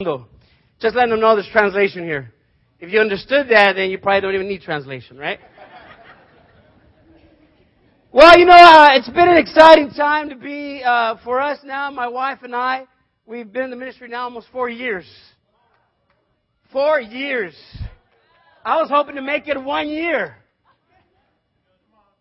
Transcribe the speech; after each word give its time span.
Just 0.00 0.96
letting 0.96 1.10
them 1.10 1.20
know 1.20 1.36
there's 1.36 1.48
translation 1.52 2.02
here. 2.02 2.32
If 2.80 2.92
you 2.92 2.98
understood 2.98 3.46
that, 3.50 3.74
then 3.76 3.90
you 3.90 3.98
probably 3.98 4.22
don't 4.22 4.34
even 4.34 4.48
need 4.48 4.62
translation, 4.62 5.16
right? 5.16 5.38
Well, 8.10 8.36
you 8.36 8.44
know, 8.44 8.56
uh, 8.56 8.88
it's 8.94 9.08
been 9.08 9.28
an 9.28 9.36
exciting 9.36 9.90
time 9.90 10.30
to 10.30 10.34
be 10.34 10.82
uh, 10.84 11.18
for 11.22 11.40
us 11.40 11.60
now. 11.62 11.92
My 11.92 12.08
wife 12.08 12.40
and 12.42 12.56
I, 12.56 12.88
we've 13.24 13.52
been 13.52 13.62
in 13.62 13.70
the 13.70 13.76
ministry 13.76 14.08
now 14.08 14.24
almost 14.24 14.48
four 14.50 14.68
years. 14.68 15.06
Four 16.72 17.00
years. 17.00 17.54
I 18.64 18.80
was 18.80 18.90
hoping 18.90 19.14
to 19.14 19.22
make 19.22 19.46
it 19.46 19.62
one 19.62 19.88
year. 19.88 20.34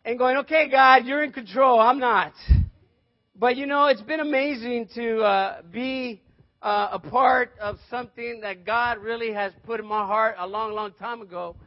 And 0.05 0.20
going, 0.20 0.38
okay, 0.38 0.70
God, 0.70 1.05
you're 1.05 1.24
in 1.24 1.32
control. 1.32 1.80
I'm 1.80 1.98
not. 1.98 2.34
But 3.36 3.58
you 3.58 3.66
know, 3.66 3.88
it's 3.88 4.02
been 4.02 4.20
amazing 4.20 4.90
to 4.94 5.21
uh, 5.21 5.62
be 5.71 6.21
uh, 6.64 6.88
a 6.93 7.00
part 7.00 7.52
of 7.59 7.77
something 7.89 8.39
that 8.41 8.66
God 8.66 8.98
really 9.00 9.34
has 9.34 9.52
put 9.66 9.81
in 9.81 9.85
my 9.85 10.05
heart 10.05 10.35
a 10.40 10.48
long, 10.48 10.73
long 10.73 10.94
time 10.94 11.21
ago. 11.21 11.58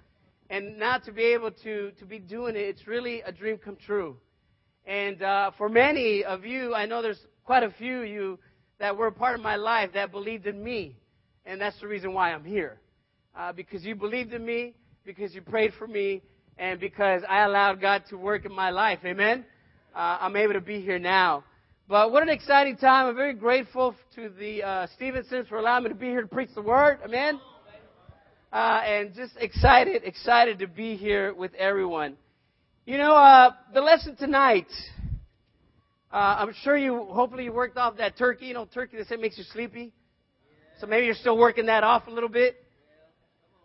And 0.49 0.79
now 0.79 0.97
to 0.99 1.13
be 1.13 1.23
able 1.35 1.51
to, 1.51 1.91
to 1.99 2.05
be 2.07 2.19
doing 2.19 2.57
it, 2.57 2.61
it's 2.61 2.87
really 2.87 3.21
a 3.21 3.31
dream 3.31 3.59
come 3.59 3.77
true. 3.77 4.17
And 4.87 5.21
uh, 5.23 5.51
for 5.59 5.69
many 5.69 6.25
of 6.25 6.47
you, 6.47 6.75
I 6.75 6.87
know 6.87 7.03
there's 7.03 7.21
quite 7.45 7.63
a 7.63 7.71
few 7.71 8.03
of 8.03 8.09
you 8.09 8.39
that 8.79 8.97
were 8.97 9.09
a 9.09 9.13
part 9.13 9.35
of 9.35 9.43
my 9.43 9.57
life 9.57 9.91
that 9.95 10.11
believed 10.11 10.47
in 10.47 10.63
me. 10.63 10.97
And 11.45 11.61
that's 11.61 11.79
the 11.81 11.89
reason 11.89 12.15
why 12.15 12.33
I'm 12.33 12.45
here. 12.45 12.79
Uh, 13.37 13.53
because 13.53 13.85
you 13.85 13.95
believed 13.95 14.33
in 14.33 14.47
me, 14.47 14.75
because 15.05 15.35
you 15.35 15.43
prayed 15.43 15.73
for 15.79 15.87
me, 15.87 16.23
and 16.57 16.81
because 16.81 17.23
I 17.29 17.43
allowed 17.43 17.83
God 17.83 18.05
to 18.09 18.17
work 18.17 18.47
in 18.47 18.53
my 18.53 18.71
life. 18.71 19.01
Amen? 19.05 19.45
Uh, 19.95 20.19
I'm 20.21 20.37
able 20.37 20.55
to 20.55 20.61
be 20.61 20.81
here 20.81 20.99
now. 20.99 21.45
But 21.89 22.11
what 22.11 22.25
an 22.25 22.31
exciting 22.31 22.77
time. 22.77 23.07
I'm 23.07 23.15
very 23.15 23.35
grateful 23.35 23.95
to 24.17 24.29
the 24.29 24.61
uh, 24.65 24.87
Stevensons 24.97 25.47
for 25.47 25.59
allowing 25.59 25.85
me 25.85 25.91
to 25.91 25.95
be 25.95 26.07
here 26.07 26.23
to 26.23 26.27
preach 26.27 26.49
the 26.53 26.61
word. 26.61 26.99
Amen. 27.05 27.39
Uh, 28.53 28.81
and 28.85 29.15
just 29.15 29.35
excited, 29.39 30.03
excited 30.03 30.59
to 30.59 30.67
be 30.67 30.97
here 30.97 31.33
with 31.33 31.55
everyone. 31.55 32.17
You 32.87 32.99
know, 32.99 33.15
uh, 33.15 33.53
the 33.73 33.81
lesson 33.81 34.17
tonight, 34.17 34.67
uh, 36.13 36.17
I'm 36.39 36.55
sure 36.65 36.77
you, 36.77 37.05
hopefully 37.05 37.45
you 37.45 37.53
worked 37.53 37.77
off 37.77 37.99
that 37.99 38.19
turkey. 38.19 38.47
You 38.47 38.55
know, 38.55 38.65
turkey, 38.65 38.97
they 38.97 39.05
say 39.05 39.15
makes 39.15 39.39
you 39.39 39.45
sleepy. 39.53 39.93
So 40.81 40.89
maybe 40.89 41.07
you're 41.07 41.15
still 41.15 41.39
working 41.39 41.67
that 41.67 41.85
off 41.85 42.09
a 42.09 42.11
little 42.11 42.29
bit. 42.29 42.57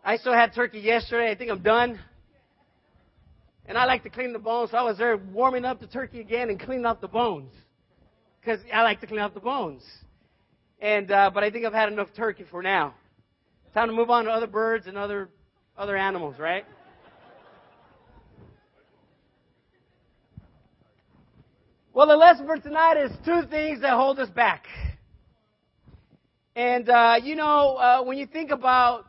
I 0.06 0.17
still 0.17 0.33
had 0.33 0.53
turkey 0.53 0.80
yesterday. 0.80 1.31
I 1.31 1.35
think 1.35 1.50
I'm 1.50 1.63
done. 1.63 2.00
And 3.66 3.80
I 3.80 3.85
like 3.85 4.03
to 4.03 4.11
clean 4.11 4.31
the 4.31 4.39
bones, 4.39 4.69
so 4.69 4.78
I 4.78 4.83
was 4.83 5.00
there 5.00 5.17
warming 5.17 5.66
up 5.66 5.80
the 5.80 5.88
turkey 5.88 6.19
again 6.19 6.52
and 6.52 6.59
cleaning 6.59 6.85
up 6.85 7.02
the 7.02 7.08
bones 7.08 7.52
because 8.42 8.59
I 8.73 8.81
like 8.81 9.00
to 9.02 9.08
clean 9.08 9.20
up 9.20 9.34
the 9.34 9.39
bones. 9.39 9.84
And 10.80 11.11
uh, 11.11 11.30
but 11.34 11.44
I 11.44 11.52
think 11.52 11.66
I've 11.66 11.73
had 11.73 11.92
enough 11.92 12.09
turkey 12.16 12.45
for 12.50 12.64
now. 12.64 12.95
Time 13.73 13.88
to 13.88 13.94
move 13.94 14.09
on 14.09 14.25
to 14.25 14.31
other 14.31 14.47
birds 14.47 14.88
and 14.88 14.97
other 14.97 15.30
other 15.78 15.95
animals, 15.95 16.36
right? 16.39 16.66
Well, 21.94 22.08
the 22.08 22.16
lesson 22.16 22.45
for 22.45 22.58
tonight 22.58 22.97
is 22.97 23.12
two 23.25 23.44
things 23.50 23.81
that 23.81 23.92
hold 23.94 24.17
us 24.19 24.30
back. 24.30 24.66
And 26.56 26.89
uh, 26.89 27.17
you 27.23 27.36
know, 27.36 27.75
uh, 27.75 28.03
when 28.03 28.17
you 28.17 28.25
think 28.25 28.50
about 28.50 29.06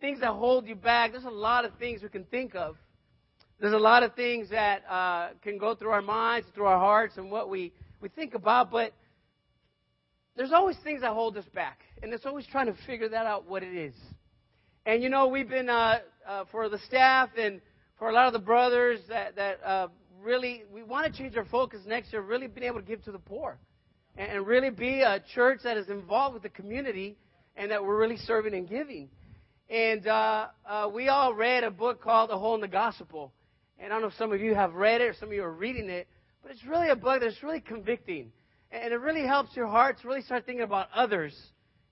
things 0.00 0.20
that 0.20 0.30
hold 0.30 0.66
you 0.66 0.74
back, 0.74 1.12
there's 1.12 1.24
a 1.24 1.30
lot 1.30 1.64
of 1.66 1.72
things 1.78 2.02
we 2.02 2.08
can 2.08 2.24
think 2.24 2.54
of. 2.54 2.76
There's 3.60 3.74
a 3.74 3.78
lot 3.78 4.02
of 4.02 4.14
things 4.14 4.48
that 4.50 4.82
uh, 4.88 5.30
can 5.42 5.58
go 5.58 5.74
through 5.74 5.90
our 5.90 6.00
minds, 6.00 6.48
through 6.54 6.64
our 6.64 6.78
hearts, 6.78 7.18
and 7.18 7.30
what 7.30 7.50
we 7.50 7.72
we 8.00 8.08
think 8.08 8.34
about, 8.34 8.70
but 8.70 8.92
there's 10.36 10.52
always 10.52 10.76
things 10.82 11.02
that 11.02 11.12
hold 11.12 11.36
us 11.36 11.44
back, 11.54 11.80
and 12.02 12.12
it's 12.12 12.26
always 12.26 12.46
trying 12.46 12.66
to 12.66 12.74
figure 12.86 13.08
that 13.08 13.26
out 13.26 13.48
what 13.48 13.62
it 13.62 13.74
is. 13.74 13.94
And 14.86 15.02
you 15.02 15.08
know, 15.08 15.28
we've 15.28 15.48
been 15.48 15.68
uh, 15.68 15.98
uh, 16.26 16.44
for 16.50 16.68
the 16.68 16.78
staff 16.86 17.30
and 17.36 17.60
for 17.98 18.08
a 18.08 18.12
lot 18.12 18.26
of 18.26 18.32
the 18.32 18.38
brothers 18.38 19.00
that 19.08 19.36
that 19.36 19.62
uh, 19.64 19.88
really 20.22 20.64
we 20.72 20.82
want 20.82 21.12
to 21.12 21.18
change 21.18 21.36
our 21.36 21.44
focus 21.46 21.80
next 21.86 22.12
year. 22.12 22.22
Really 22.22 22.46
being 22.46 22.66
able 22.66 22.80
to 22.80 22.86
give 22.86 23.04
to 23.04 23.12
the 23.12 23.18
poor, 23.18 23.58
and, 24.16 24.30
and 24.30 24.46
really 24.46 24.70
be 24.70 25.02
a 25.02 25.22
church 25.34 25.60
that 25.64 25.76
is 25.76 25.88
involved 25.88 26.34
with 26.34 26.42
the 26.42 26.48
community, 26.48 27.16
and 27.56 27.70
that 27.70 27.84
we're 27.84 27.98
really 27.98 28.16
serving 28.16 28.54
and 28.54 28.68
giving. 28.68 29.10
And 29.68 30.04
uh, 30.08 30.48
uh, 30.68 30.90
we 30.92 31.06
all 31.08 31.32
read 31.32 31.62
a 31.62 31.70
book 31.70 32.02
called 32.02 32.30
The 32.30 32.36
Hole 32.36 32.56
in 32.56 32.60
the 32.60 32.66
Gospel. 32.66 33.32
And 33.78 33.86
I 33.86 33.94
don't 33.94 34.02
know 34.02 34.08
if 34.08 34.14
some 34.14 34.32
of 34.32 34.40
you 34.40 34.54
have 34.54 34.74
read 34.74 35.00
it 35.00 35.04
or 35.04 35.14
some 35.14 35.28
of 35.28 35.34
you 35.34 35.44
are 35.44 35.52
reading 35.52 35.88
it. 35.88 36.08
But 36.42 36.52
it's 36.52 36.64
really 36.64 36.88
a 36.88 36.96
book 36.96 37.20
that's 37.20 37.42
really 37.42 37.60
convicting. 37.60 38.32
And 38.70 38.92
it 38.92 39.00
really 39.00 39.26
helps 39.26 39.56
your 39.56 39.66
heart 39.66 40.00
to 40.00 40.08
really 40.08 40.22
start 40.22 40.46
thinking 40.46 40.64
about 40.64 40.88
others 40.94 41.36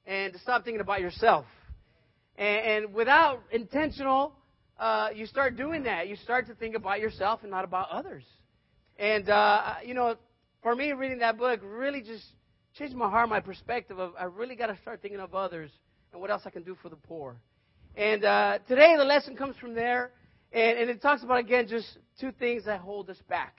and 0.06 0.32
to 0.32 0.38
stop 0.38 0.64
thinking 0.64 0.80
about 0.80 1.00
yourself. 1.00 1.44
And, 2.36 2.84
and 2.86 2.94
without 2.94 3.40
intentional, 3.50 4.32
uh, 4.78 5.08
you 5.14 5.26
start 5.26 5.56
doing 5.56 5.82
that. 5.84 6.08
You 6.08 6.16
start 6.16 6.46
to 6.46 6.54
think 6.54 6.76
about 6.76 7.00
yourself 7.00 7.40
and 7.42 7.50
not 7.50 7.64
about 7.64 7.90
others. 7.90 8.24
And, 8.98 9.28
uh, 9.28 9.74
you 9.84 9.94
know, 9.94 10.16
for 10.62 10.74
me, 10.74 10.92
reading 10.92 11.18
that 11.18 11.36
book 11.36 11.60
really 11.62 12.00
just 12.00 12.24
changed 12.78 12.94
my 12.94 13.08
heart, 13.08 13.28
my 13.28 13.40
perspective 13.40 13.98
of 13.98 14.12
I 14.18 14.24
really 14.24 14.54
got 14.54 14.68
to 14.68 14.78
start 14.82 15.02
thinking 15.02 15.20
of 15.20 15.34
others 15.34 15.70
and 16.12 16.20
what 16.20 16.30
else 16.30 16.42
I 16.46 16.50
can 16.50 16.62
do 16.62 16.76
for 16.80 16.88
the 16.88 16.96
poor. 16.96 17.36
And 17.96 18.24
uh, 18.24 18.58
today, 18.68 18.94
the 18.96 19.04
lesson 19.04 19.36
comes 19.36 19.56
from 19.56 19.74
there. 19.74 20.12
And, 20.52 20.78
and 20.78 20.90
it 20.90 21.02
talks 21.02 21.22
about, 21.22 21.38
again, 21.38 21.66
just 21.68 21.86
two 22.20 22.32
things 22.32 22.64
that 22.64 22.80
hold 22.80 23.10
us 23.10 23.18
back. 23.28 23.58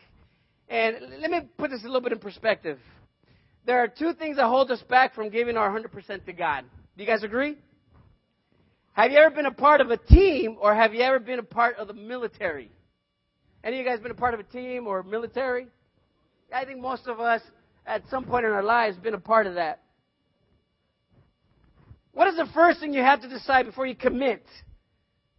And 0.70 0.98
let 1.20 1.32
me 1.32 1.42
put 1.58 1.72
this 1.72 1.82
a 1.82 1.88
little 1.88 2.02
bit 2.02 2.12
in 2.12 2.20
perspective. 2.20 2.78
There 3.66 3.84
are 3.84 3.88
two 3.88 4.14
things 4.14 4.38
that 4.38 4.48
hold 4.48 4.72
us 4.72 4.82
back 4.84 5.16
from 5.16 5.30
giving 5.30 5.58
our 5.58 5.70
100% 5.70 6.26
to 6.26 6.34
God. 6.34 6.66
Do 6.96 7.04
you 7.04 7.10
guys 7.10 7.24
agree? 7.24 7.58
Have 8.94 9.12
you 9.12 9.18
ever 9.18 9.36
been 9.36 9.46
a 9.46 9.52
part 9.52 9.82
of 9.82 9.90
a 9.90 9.98
team 9.98 10.58
or 10.62 10.76
have 10.76 10.94
you 10.94 11.02
ever 11.02 11.20
been 11.20 11.40
a 11.40 11.44
part 11.44 11.78
of 11.78 11.88
the 11.88 11.94
military? 11.94 12.72
Any 13.64 13.80
of 13.80 13.86
you 13.86 13.92
guys 13.92 14.00
been 14.00 14.12
a 14.12 14.16
part 14.16 14.34
of 14.34 14.40
a 14.40 14.44
team 14.44 14.88
or 14.88 15.04
military? 15.04 15.68
I 16.54 16.66
think 16.66 16.80
most 16.80 17.08
of 17.08 17.20
us 17.20 17.42
at 17.86 18.04
some 18.10 18.26
point 18.26 18.46
in 18.46 18.52
our 18.52 18.64
lives 18.64 18.98
been 18.98 19.14
a 19.14 19.20
part 19.20 19.48
of 19.48 19.56
that. 19.56 19.82
What 22.14 22.28
is 22.28 22.36
the 22.36 22.48
first 22.54 22.80
thing 22.80 22.94
you 22.94 23.02
have 23.02 23.22
to 23.22 23.30
decide 23.30 23.66
before 23.66 23.86
you 23.86 23.96
commit 23.96 24.46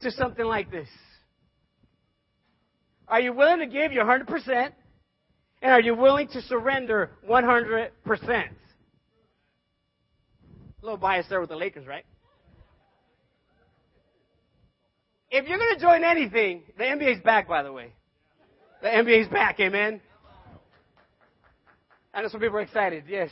to 0.01 0.11
something 0.11 0.45
like 0.45 0.71
this? 0.71 0.89
Are 3.09 3.21
you 3.21 3.33
willing 3.33 3.59
to 3.59 3.67
give 3.67 3.93
your 3.93 4.05
100%? 4.05 4.73
And 5.63 5.73
are 5.73 5.81
you 5.81 5.95
willing 5.95 6.29
to 6.29 6.41
surrender 6.43 7.11
100%? 7.29 7.91
A 8.09 8.47
little 10.83 10.97
bias 10.97 11.27
there 11.29 11.41
with 11.41 11.51
the 11.51 11.57
Lakers, 11.57 11.87
right? 11.87 12.05
If 15.31 15.47
you're 15.47 15.59
going 15.59 15.75
to 15.75 15.81
join 15.81 16.03
anything, 16.03 16.63
the 16.79 16.85
NBA's 16.85 17.23
back, 17.23 17.47
by 17.47 17.63
the 17.63 17.73
way. 17.73 17.93
The 18.83 18.89
NBA's 18.89 19.29
back, 19.29 19.61
amen? 19.61 20.01
I 22.13 22.23
know 22.23 22.29
some 22.29 22.41
people 22.41 22.57
are 22.57 22.63
excited, 22.63 23.05
yes. 23.07 23.31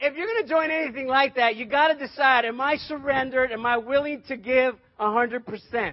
If 0.00 0.16
you're 0.16 0.26
going 0.26 0.42
to 0.42 0.48
join 0.48 0.70
anything 0.72 1.06
like 1.06 1.36
that, 1.36 1.54
you 1.54 1.64
got 1.64 1.88
to 1.88 1.94
decide, 1.94 2.44
am 2.44 2.60
I 2.60 2.76
surrendered? 2.76 3.52
Am 3.52 3.64
I 3.64 3.78
willing 3.78 4.22
to 4.26 4.36
give 4.36 4.74
100%? 5.00 5.92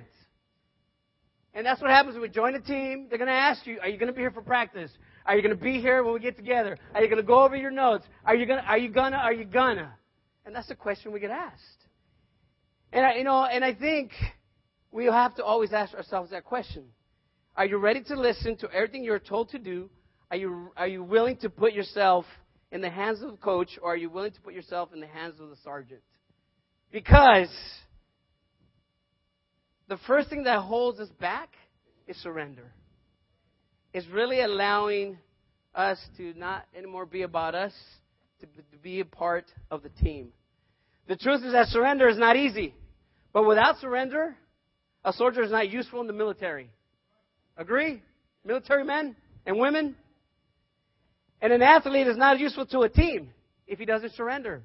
And 1.53 1.65
that's 1.65 1.81
what 1.81 1.89
happens 1.89 2.13
when 2.13 2.21
we 2.21 2.29
join 2.29 2.55
a 2.55 2.61
team. 2.61 3.07
They're 3.09 3.17
going 3.17 3.27
to 3.27 3.33
ask 3.33 3.65
you, 3.65 3.79
are 3.81 3.87
you 3.87 3.97
going 3.97 4.07
to 4.07 4.13
be 4.13 4.21
here 4.21 4.31
for 4.31 4.41
practice? 4.41 4.91
Are 5.25 5.35
you 5.35 5.41
going 5.41 5.55
to 5.55 5.61
be 5.61 5.81
here 5.81 6.03
when 6.03 6.13
we 6.13 6.19
get 6.19 6.37
together? 6.37 6.77
Are 6.93 7.01
you 7.01 7.07
going 7.07 7.21
to 7.21 7.27
go 7.27 7.43
over 7.43 7.55
your 7.55 7.71
notes? 7.71 8.05
Are 8.23 8.35
you 8.35 8.45
going 8.45 8.61
to, 8.61 8.65
are 8.65 8.77
you 8.77 8.89
going 8.89 9.11
to, 9.11 9.17
are 9.17 9.33
you 9.33 9.45
going 9.45 9.77
to? 9.77 9.89
And 10.45 10.55
that's 10.55 10.67
the 10.67 10.75
question 10.75 11.11
we 11.11 11.19
get 11.19 11.31
asked. 11.31 11.63
And 12.91 13.05
I, 13.05 13.15
you 13.15 13.23
know, 13.23 13.43
and 13.45 13.63
I 13.63 13.73
think 13.73 14.11
we 14.91 15.05
have 15.05 15.35
to 15.35 15.43
always 15.43 15.73
ask 15.73 15.93
ourselves 15.93 16.31
that 16.31 16.45
question. 16.45 16.85
Are 17.55 17.65
you 17.65 17.77
ready 17.77 18.03
to 18.03 18.15
listen 18.15 18.55
to 18.57 18.71
everything 18.71 19.03
you're 19.03 19.19
told 19.19 19.49
to 19.49 19.59
do? 19.59 19.89
Are 20.31 20.37
you, 20.37 20.71
are 20.77 20.87
you 20.87 21.03
willing 21.03 21.37
to 21.37 21.49
put 21.49 21.73
yourself 21.73 22.25
in 22.71 22.81
the 22.81 22.89
hands 22.89 23.21
of 23.21 23.31
the 23.31 23.37
coach 23.37 23.77
or 23.81 23.93
are 23.93 23.97
you 23.97 24.09
willing 24.09 24.31
to 24.31 24.41
put 24.41 24.53
yourself 24.53 24.89
in 24.93 24.99
the 24.99 25.07
hands 25.07 25.39
of 25.39 25.49
the 25.49 25.55
sergeant? 25.63 26.01
Because 26.91 27.49
the 29.89 29.97
first 30.05 30.29
thing 30.29 30.43
that 30.43 30.59
holds 30.61 30.99
us 30.99 31.09
back 31.19 31.49
is 32.07 32.15
surrender. 32.17 32.71
It's 33.91 34.07
really 34.07 34.41
allowing 34.41 35.17
us 35.73 35.99
to 36.17 36.33
not 36.37 36.65
anymore 36.77 37.07
be 37.07 37.23
about 37.23 37.55
us, 37.55 37.73
to, 38.39 38.47
be 38.81 38.99
a 38.99 39.05
part 39.05 39.45
of 39.69 39.81
the 39.81 39.89
team. 39.89 40.29
The 41.07 41.15
truth 41.15 41.43
is 41.43 41.53
that 41.53 41.67
surrender 41.67 42.07
is 42.07 42.17
not 42.17 42.35
easy. 42.35 42.75
But 43.33 43.47
without 43.47 43.77
surrender, 43.79 44.35
a 45.03 45.11
soldier 45.11 45.41
is 45.41 45.51
not 45.51 45.69
useful 45.69 46.01
in 46.01 46.07
the 46.07 46.13
military. 46.13 46.69
Agree? 47.57 48.01
Military 48.45 48.83
men 48.83 49.15
and 49.45 49.57
women? 49.57 49.95
And 51.41 51.51
an 51.51 51.63
athlete 51.63 52.07
is 52.07 52.17
not 52.17 52.39
useful 52.39 52.65
to 52.67 52.81
a 52.81 52.89
team 52.89 53.31
if 53.67 53.79
he 53.79 53.85
doesn't 53.85 54.13
surrender. 54.13 54.61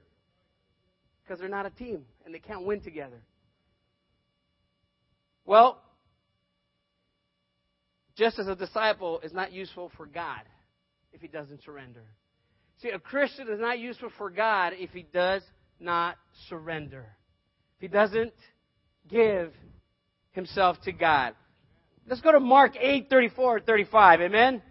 Because 1.23 1.41
they're 1.41 1.49
not 1.49 1.67
a 1.67 1.71
team 1.71 2.05
and 2.25 2.35
they 2.35 2.39
can't 2.39 2.65
win 2.65 2.81
together. 2.81 3.23
Well, 5.45 5.81
just 8.17 8.39
as 8.39 8.47
a 8.47 8.55
disciple 8.55 9.21
is 9.21 9.33
not 9.33 9.53
useful 9.53 9.91
for 9.97 10.07
God 10.07 10.43
if 11.13 11.21
he 11.21 11.29
doesn't 11.29 11.63
surrender. 11.65 12.03
See, 12.81 12.91
a 12.91 12.99
Christian 12.99 13.49
is 13.49 13.61
not 13.61 13.79
useful 13.79 14.11
for 14.17 14.31
God 14.31 14.73
if 14.77 14.91
he 14.91 15.07
does 15.13 15.43
not 15.81 16.17
surrender. 16.49 17.07
If 17.77 17.83
he 17.83 17.89
doesn't 17.89 18.33
give 19.09 19.53
himself 20.33 20.81
to 20.85 20.93
God. 20.93 21.35
Let's 22.07 22.21
go 22.21 22.33
to 22.33 22.41
Mark 22.41 22.73
8, 22.79 23.09
34, 23.09 23.61
35. 23.61 24.21
Amen? 24.21 24.63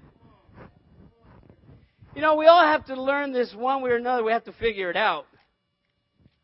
You 2.15 2.21
know, 2.21 2.35
we 2.35 2.45
all 2.45 2.63
have 2.63 2.85
to 2.85 3.01
learn 3.01 3.33
this 3.33 3.53
one 3.55 3.81
way 3.81 3.91
or 3.91 3.95
another. 3.95 4.23
We 4.23 4.31
have 4.31 4.43
to 4.45 4.53
figure 4.53 4.89
it 4.89 4.95
out 4.95 5.25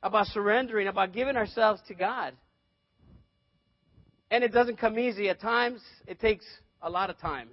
about 0.02 0.28
surrendering, 0.28 0.88
about 0.88 1.14
giving 1.14 1.36
ourselves 1.36 1.81
to 1.88 1.94
God. 1.94 2.34
And 4.31 4.44
it 4.44 4.52
doesn't 4.54 4.78
come 4.78 5.00
easy. 5.00 5.30
At 5.30 5.42
times, 5.42 5.81
it 6.08 6.20
takes 6.20 6.46
a 6.81 6.90
lot 6.90 7.10
of 7.10 7.18
time. 7.20 7.50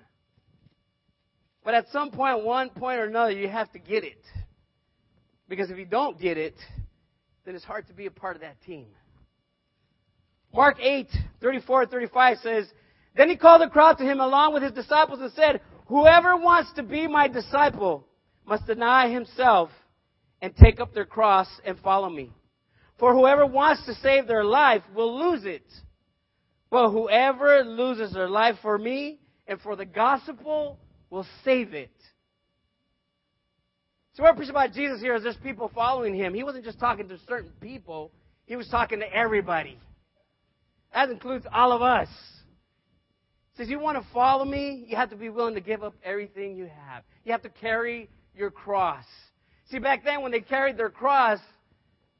But 1.64 1.74
at 1.74 1.86
some 1.92 2.10
point, 2.10 2.44
one 2.44 2.70
point 2.70 3.00
or 3.00 3.04
another, 3.04 3.32
you 3.32 3.48
have 3.48 3.72
to 3.72 3.78
get 3.78 4.04
it. 4.04 4.22
Because 5.48 5.70
if 5.70 5.78
you 5.78 5.84
don't 5.84 6.20
get 6.20 6.38
it, 6.38 6.54
then 7.44 7.54
it's 7.54 7.64
hard 7.64 7.86
to 7.88 7.92
be 7.92 8.06
a 8.06 8.10
part 8.10 8.36
of 8.36 8.42
that 8.42 8.60
team. 8.62 8.86
Mark 10.52 10.78
8, 10.80 11.08
34 11.40 11.86
35 11.86 12.38
says, 12.38 12.66
Then 13.16 13.28
he 13.28 13.36
called 13.36 13.62
the 13.62 13.68
crowd 13.68 13.98
to 13.98 14.04
him 14.04 14.20
along 14.20 14.54
with 14.54 14.62
his 14.62 14.72
disciples 14.72 15.20
and 15.20 15.32
said, 15.32 15.60
Whoever 15.86 16.36
wants 16.36 16.72
to 16.74 16.82
be 16.82 17.06
my 17.06 17.28
disciple 17.28 18.06
must 18.46 18.66
deny 18.66 19.08
himself 19.08 19.70
and 20.40 20.54
take 20.56 20.80
up 20.80 20.94
their 20.94 21.04
cross 21.04 21.48
and 21.64 21.78
follow 21.78 22.08
me. 22.08 22.32
For 22.98 23.12
whoever 23.12 23.44
wants 23.46 23.84
to 23.86 23.94
save 23.94 24.26
their 24.26 24.44
life 24.44 24.82
will 24.94 25.30
lose 25.30 25.44
it. 25.44 25.64
But 26.70 26.90
whoever 26.90 27.64
loses 27.64 28.12
their 28.12 28.28
life 28.28 28.56
for 28.62 28.76
me 28.76 29.20
and 29.46 29.60
for 29.60 29.76
the 29.76 29.84
gospel 29.84 30.78
will 31.10 31.26
save 31.44 31.74
it. 31.74 31.90
So 34.14 34.22
what 34.22 34.36
preaching 34.36 34.50
about 34.50 34.72
Jesus 34.72 35.00
here 35.00 35.14
is 35.14 35.22
there's 35.22 35.36
people 35.36 35.70
following 35.74 36.14
him. 36.14 36.32
He 36.32 36.42
wasn't 36.42 36.64
just 36.64 36.80
talking 36.80 37.08
to 37.08 37.18
certain 37.28 37.52
people, 37.60 38.10
he 38.46 38.56
was 38.56 38.68
talking 38.68 39.00
to 39.00 39.12
everybody. 39.12 39.78
That 40.94 41.10
includes 41.10 41.44
all 41.52 41.72
of 41.72 41.82
us. 41.82 42.08
He 43.52 43.62
says, 43.62 43.70
You 43.70 43.78
want 43.78 44.02
to 44.02 44.12
follow 44.14 44.44
me? 44.44 44.86
You 44.88 44.96
have 44.96 45.10
to 45.10 45.16
be 45.16 45.28
willing 45.28 45.54
to 45.54 45.60
give 45.60 45.82
up 45.82 45.94
everything 46.02 46.56
you 46.56 46.70
have. 46.86 47.02
You 47.24 47.32
have 47.32 47.42
to 47.42 47.50
carry 47.50 48.08
your 48.34 48.50
cross. 48.50 49.04
See, 49.70 49.78
back 49.78 50.04
then 50.04 50.22
when 50.22 50.32
they 50.32 50.40
carried 50.40 50.78
their 50.78 50.90
cross, 50.90 51.38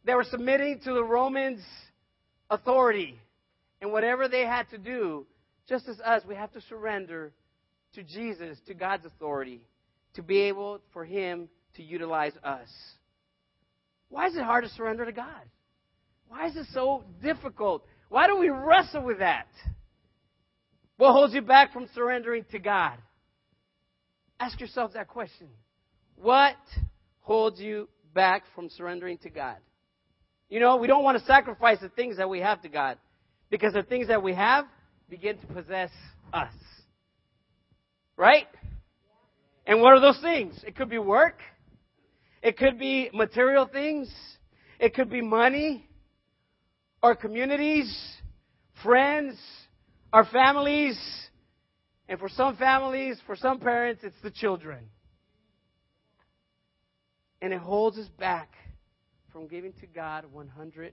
they 0.04 0.14
were 0.14 0.24
submitting 0.24 0.80
to 0.80 0.92
the 0.92 1.02
Romans' 1.02 1.64
authority. 2.50 3.18
And 3.80 3.92
whatever 3.92 4.28
they 4.28 4.46
had 4.46 4.68
to 4.70 4.78
do, 4.78 5.26
just 5.68 5.88
as 5.88 6.00
us, 6.00 6.22
we 6.26 6.34
have 6.34 6.52
to 6.52 6.60
surrender 6.62 7.32
to 7.94 8.02
Jesus, 8.02 8.58
to 8.66 8.74
God's 8.74 9.04
authority, 9.04 9.62
to 10.14 10.22
be 10.22 10.42
able 10.42 10.80
for 10.92 11.04
Him 11.04 11.48
to 11.74 11.82
utilize 11.82 12.32
us. 12.42 12.68
Why 14.08 14.26
is 14.26 14.36
it 14.36 14.42
hard 14.42 14.64
to 14.64 14.70
surrender 14.70 15.04
to 15.04 15.12
God? 15.12 15.42
Why 16.28 16.46
is 16.46 16.56
it 16.56 16.66
so 16.72 17.04
difficult? 17.22 17.84
Why 18.08 18.26
do 18.26 18.36
we 18.36 18.48
wrestle 18.48 19.02
with 19.02 19.18
that? 19.18 19.48
What 20.96 21.12
holds 21.12 21.34
you 21.34 21.42
back 21.42 21.72
from 21.72 21.88
surrendering 21.94 22.44
to 22.52 22.58
God? 22.58 22.94
Ask 24.40 24.60
yourself 24.60 24.92
that 24.94 25.08
question. 25.08 25.48
What 26.16 26.56
holds 27.20 27.60
you 27.60 27.88
back 28.14 28.44
from 28.54 28.70
surrendering 28.70 29.18
to 29.18 29.30
God? 29.30 29.56
You 30.48 30.60
know, 30.60 30.76
we 30.76 30.86
don't 30.86 31.02
want 31.02 31.18
to 31.18 31.24
sacrifice 31.24 31.80
the 31.80 31.88
things 31.88 32.16
that 32.18 32.30
we 32.30 32.40
have 32.40 32.62
to 32.62 32.68
God 32.68 32.98
because 33.50 33.72
the 33.72 33.82
things 33.82 34.08
that 34.08 34.22
we 34.22 34.34
have 34.34 34.66
begin 35.08 35.38
to 35.38 35.46
possess 35.46 35.90
us. 36.32 36.52
Right? 38.16 38.46
And 39.66 39.80
what 39.80 39.92
are 39.92 40.00
those 40.00 40.20
things? 40.20 40.58
It 40.66 40.76
could 40.76 40.88
be 40.88 40.98
work. 40.98 41.40
It 42.42 42.56
could 42.56 42.78
be 42.78 43.10
material 43.12 43.66
things. 43.66 44.12
It 44.78 44.94
could 44.94 45.10
be 45.10 45.20
money. 45.20 45.88
Our 47.02 47.14
communities, 47.14 47.94
friends, 48.82 49.38
our 50.12 50.24
families. 50.24 50.98
And 52.08 52.18
for 52.18 52.28
some 52.28 52.56
families, 52.56 53.18
for 53.26 53.36
some 53.36 53.58
parents, 53.58 54.02
it's 54.04 54.16
the 54.22 54.30
children. 54.30 54.84
And 57.42 57.52
it 57.52 57.58
holds 57.58 57.98
us 57.98 58.08
back 58.18 58.52
from 59.32 59.48
giving 59.48 59.72
to 59.80 59.86
God 59.86 60.24
100%. 60.34 60.92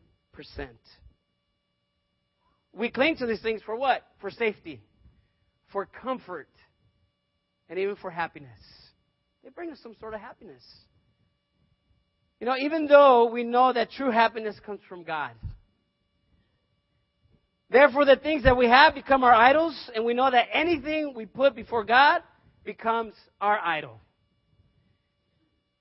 We 2.73 2.89
cling 2.89 3.17
to 3.17 3.25
these 3.25 3.41
things 3.41 3.61
for 3.65 3.75
what? 3.75 4.03
For 4.19 4.31
safety, 4.31 4.81
for 5.71 5.85
comfort, 5.85 6.49
and 7.69 7.77
even 7.77 7.95
for 7.95 8.09
happiness. 8.09 8.59
They 9.43 9.49
bring 9.49 9.71
us 9.71 9.79
some 9.83 9.95
sort 9.99 10.13
of 10.13 10.21
happiness. 10.21 10.63
You 12.39 12.47
know, 12.47 12.57
even 12.57 12.87
though 12.87 13.29
we 13.31 13.43
know 13.43 13.71
that 13.71 13.91
true 13.91 14.11
happiness 14.11 14.55
comes 14.65 14.79
from 14.89 15.03
God. 15.03 15.31
Therefore, 17.69 18.05
the 18.05 18.15
things 18.15 18.43
that 18.43 18.57
we 18.57 18.67
have 18.67 18.93
become 18.93 19.23
our 19.23 19.33
idols, 19.33 19.89
and 19.95 20.05
we 20.05 20.13
know 20.13 20.29
that 20.29 20.47
anything 20.53 21.13
we 21.15 21.25
put 21.25 21.55
before 21.55 21.83
God 21.83 22.21
becomes 22.63 23.13
our 23.41 23.57
idol. 23.59 23.99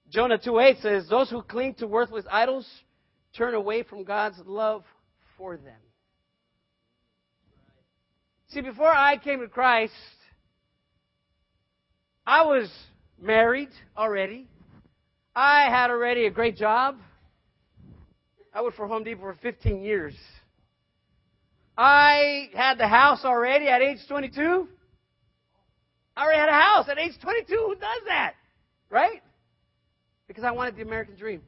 Jonah 0.09 0.39
2.8 0.39 0.83
says, 0.83 1.09
Those 1.09 1.31
who 1.31 1.43
cling 1.43 1.75
to 1.75 1.87
worthless 1.87 2.25
idols 2.31 2.67
turn 3.37 3.55
away 3.55 3.83
from 3.83 4.05
God's 4.05 4.37
love 4.45 4.85
for 5.37 5.57
them. 5.57 5.81
See, 8.53 8.61
before 8.61 8.93
I 8.93 9.17
came 9.17 9.41
to 9.41 9.49
Christ, 9.49 9.95
I 12.27 12.45
was 12.45 12.71
married 13.19 13.71
already. 13.97 14.47
I 15.35 15.71
had 15.71 15.91
already 15.91 16.27
a 16.27 16.31
great 16.31 16.59
job. 16.59 16.99
I 18.53 18.61
worked 18.61 18.77
for 18.77 18.87
Home 18.87 19.05
Depot 19.05 19.23
for 19.23 19.35
15 19.41 19.83
years. 19.83 20.15
I 21.79 22.51
had 22.53 22.77
the 22.77 22.87
house 22.87 23.25
already 23.25 23.69
at 23.69 23.81
age 23.81 24.01
22. 24.07 24.69
I 26.15 26.23
already 26.23 26.39
had 26.39 26.51
a 26.51 26.53
house 26.53 26.89
at 26.91 26.99
age 26.99 27.15
22. 27.23 27.55
Who 27.55 27.75
does 27.75 28.03
that? 28.09 28.35
Right? 28.91 29.23
Because 30.29 30.45
I 30.45 30.51
wanted 30.51 30.77
the 30.77 30.83
American 30.83 31.17
dream. 31.17 31.41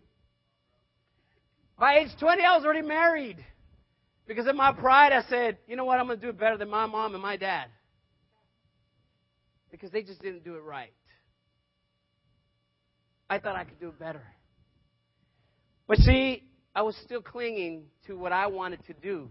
By 1.79 1.99
age 1.99 2.13
20, 2.19 2.43
I 2.43 2.57
was 2.57 2.65
already 2.65 2.87
married. 2.87 3.45
Because 4.27 4.47
in 4.47 4.57
my 4.57 4.73
pride, 4.73 5.13
I 5.13 5.23
said, 5.29 5.59
you 5.67 5.77
know 5.77 5.85
what? 5.85 6.01
I'm 6.01 6.07
going 6.07 6.19
to 6.19 6.25
do 6.25 6.31
it 6.31 6.39
better 6.39 6.57
than 6.57 6.71
my 6.71 6.87
mom 6.87 7.15
and 7.15 7.23
my 7.23 7.37
dad. 7.37 7.67
Because 9.71 9.91
they 9.91 10.03
just 10.03 10.23
didn't 10.23 10.45
do 10.45 10.55
it 10.55 10.63
right. 10.63 10.93
I 13.29 13.39
thought 13.39 13.57
I 13.57 13.65
could 13.65 13.81
do 13.81 13.89
it 13.89 13.99
better. 13.99 14.23
But 15.87 15.99
see, 15.99 16.43
I 16.75 16.83
was 16.83 16.97
still 17.05 17.21
clinging 17.21 17.85
to 18.07 18.17
what 18.17 18.33
I 18.33 18.47
wanted 18.47 18.85
to 18.87 18.95
do. 18.95 19.29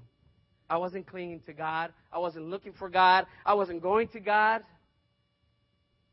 I 0.70 0.78
wasn't 0.78 1.08
clinging 1.08 1.42
to 1.46 1.54
God. 1.54 1.92
I 2.12 2.20
wasn't 2.20 2.50
looking 2.50 2.74
for 2.74 2.90
God. 2.90 3.26
I 3.46 3.54
wasn't 3.54 3.82
going 3.82 4.08
to 4.10 4.20
God. 4.20 4.62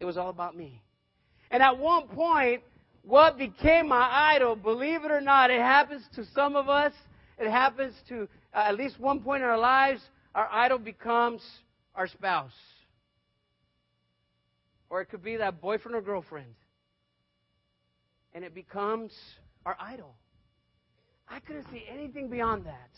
It 0.00 0.04
was 0.04 0.16
all 0.16 0.30
about 0.30 0.56
me. 0.56 0.82
And 1.50 1.62
at 1.62 1.78
one 1.78 2.08
point, 2.08 2.62
what 3.02 3.38
became 3.38 3.88
my 3.88 4.08
idol, 4.34 4.56
believe 4.56 5.04
it 5.04 5.10
or 5.10 5.20
not, 5.20 5.50
it 5.50 5.60
happens 5.60 6.02
to 6.14 6.24
some 6.34 6.56
of 6.56 6.68
us. 6.68 6.92
It 7.38 7.50
happens 7.50 7.94
to 8.08 8.28
uh, 8.54 8.64
at 8.68 8.76
least 8.76 8.98
one 8.98 9.20
point 9.20 9.42
in 9.42 9.48
our 9.48 9.58
lives, 9.58 10.00
our 10.34 10.48
idol 10.50 10.78
becomes 10.78 11.42
our 11.94 12.06
spouse. 12.06 12.52
Or 14.88 15.00
it 15.00 15.06
could 15.06 15.22
be 15.22 15.36
that 15.36 15.60
boyfriend 15.60 15.96
or 15.96 16.00
girlfriend. 16.00 16.54
And 18.34 18.44
it 18.44 18.54
becomes 18.54 19.12
our 19.64 19.76
idol. 19.80 20.14
I 21.28 21.38
couldn't 21.40 21.66
see 21.70 21.84
anything 21.92 22.28
beyond 22.28 22.66
that. 22.66 22.90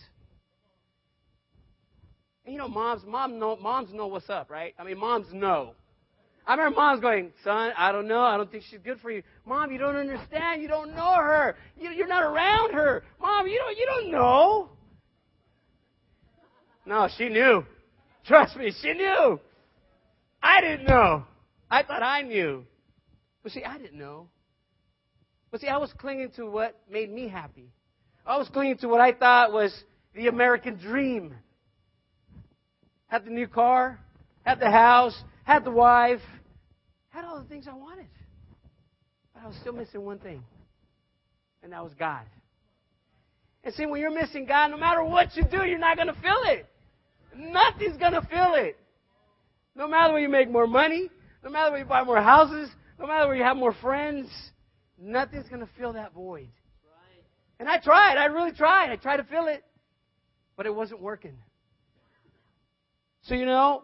And 2.44 2.54
you 2.54 2.58
know, 2.58 2.68
moms, 2.68 3.02
mom 3.06 3.38
know, 3.38 3.56
moms 3.56 3.92
know 3.92 4.06
what's 4.06 4.28
up, 4.30 4.50
right? 4.50 4.74
I 4.78 4.84
mean, 4.84 4.98
moms 4.98 5.26
know. 5.32 5.74
I 6.44 6.54
remember 6.54 6.76
moms 6.76 7.00
going, 7.00 7.32
son, 7.44 7.72
I 7.76 7.92
don't 7.92 8.08
know. 8.08 8.22
I 8.22 8.36
don't 8.36 8.50
think 8.50 8.64
she's 8.68 8.80
good 8.82 8.98
for 9.00 9.10
you. 9.10 9.22
Mom, 9.46 9.70
you 9.70 9.78
don't 9.78 9.94
understand. 9.94 10.60
You 10.60 10.66
don't 10.66 10.94
know 10.94 11.14
her. 11.14 11.56
You, 11.78 11.90
you're 11.90 12.08
not 12.08 12.24
around 12.24 12.72
her. 12.72 13.04
Mom, 13.20 13.46
you 13.46 13.58
don't, 13.58 13.76
you 13.78 13.86
don't 13.86 14.10
know. 14.10 14.70
No, 16.84 17.08
she 17.16 17.28
knew. 17.28 17.64
Trust 18.26 18.56
me, 18.56 18.72
she 18.80 18.92
knew. 18.92 19.40
I 20.42 20.60
didn't 20.60 20.86
know. 20.86 21.24
I 21.70 21.82
thought 21.82 22.02
I 22.02 22.22
knew. 22.22 22.64
But 23.42 23.52
see, 23.52 23.64
I 23.64 23.78
didn't 23.78 23.98
know. 23.98 24.28
But 25.50 25.60
see, 25.60 25.68
I 25.68 25.76
was 25.76 25.92
clinging 25.98 26.30
to 26.36 26.46
what 26.46 26.80
made 26.90 27.12
me 27.12 27.28
happy. 27.28 27.70
I 28.26 28.36
was 28.38 28.48
clinging 28.48 28.78
to 28.78 28.88
what 28.88 29.00
I 29.00 29.12
thought 29.12 29.52
was 29.52 29.72
the 30.14 30.28
American 30.28 30.76
dream. 30.76 31.34
Had 33.08 33.24
the 33.24 33.30
new 33.30 33.46
car, 33.46 34.00
had 34.44 34.58
the 34.60 34.70
house, 34.70 35.22
had 35.44 35.64
the 35.64 35.70
wife, 35.70 36.20
had 37.10 37.24
all 37.24 37.38
the 37.38 37.48
things 37.48 37.66
I 37.68 37.74
wanted. 37.74 38.06
But 39.34 39.44
I 39.44 39.46
was 39.46 39.56
still 39.56 39.74
missing 39.74 40.04
one 40.04 40.18
thing, 40.18 40.42
and 41.62 41.72
that 41.72 41.82
was 41.82 41.92
God. 41.98 42.22
And 43.64 43.74
see, 43.74 43.86
when 43.86 44.00
you're 44.00 44.14
missing 44.14 44.46
God, 44.46 44.70
no 44.70 44.76
matter 44.76 45.04
what 45.04 45.36
you 45.36 45.44
do, 45.44 45.64
you're 45.64 45.78
not 45.78 45.96
going 45.96 46.08
to 46.08 46.20
feel 46.20 46.40
it. 46.44 46.66
Nothing's 47.36 47.96
going 47.96 48.12
to 48.12 48.22
fill 48.22 48.54
it. 48.54 48.76
No 49.74 49.88
matter 49.88 50.12
where 50.12 50.22
you 50.22 50.28
make 50.28 50.50
more 50.50 50.66
money, 50.66 51.08
no 51.42 51.50
matter 51.50 51.70
where 51.70 51.80
you 51.80 51.86
buy 51.86 52.04
more 52.04 52.20
houses, 52.20 52.68
no 52.98 53.06
matter 53.06 53.26
where 53.26 53.36
you 53.36 53.42
have 53.42 53.56
more 53.56 53.74
friends, 53.80 54.28
Nothing's 55.02 55.48
going 55.48 55.60
to 55.60 55.68
fill 55.76 55.94
that 55.94 56.14
void. 56.14 56.48
And 57.58 57.68
I 57.68 57.78
tried. 57.78 58.16
I 58.16 58.26
really 58.26 58.52
tried. 58.52 58.90
I 58.90 58.96
tried 58.96 59.16
to 59.16 59.24
fill 59.24 59.48
it, 59.48 59.64
but 60.56 60.64
it 60.66 60.74
wasn't 60.74 61.00
working. 61.00 61.36
So, 63.22 63.34
you 63.34 63.44
know, 63.44 63.82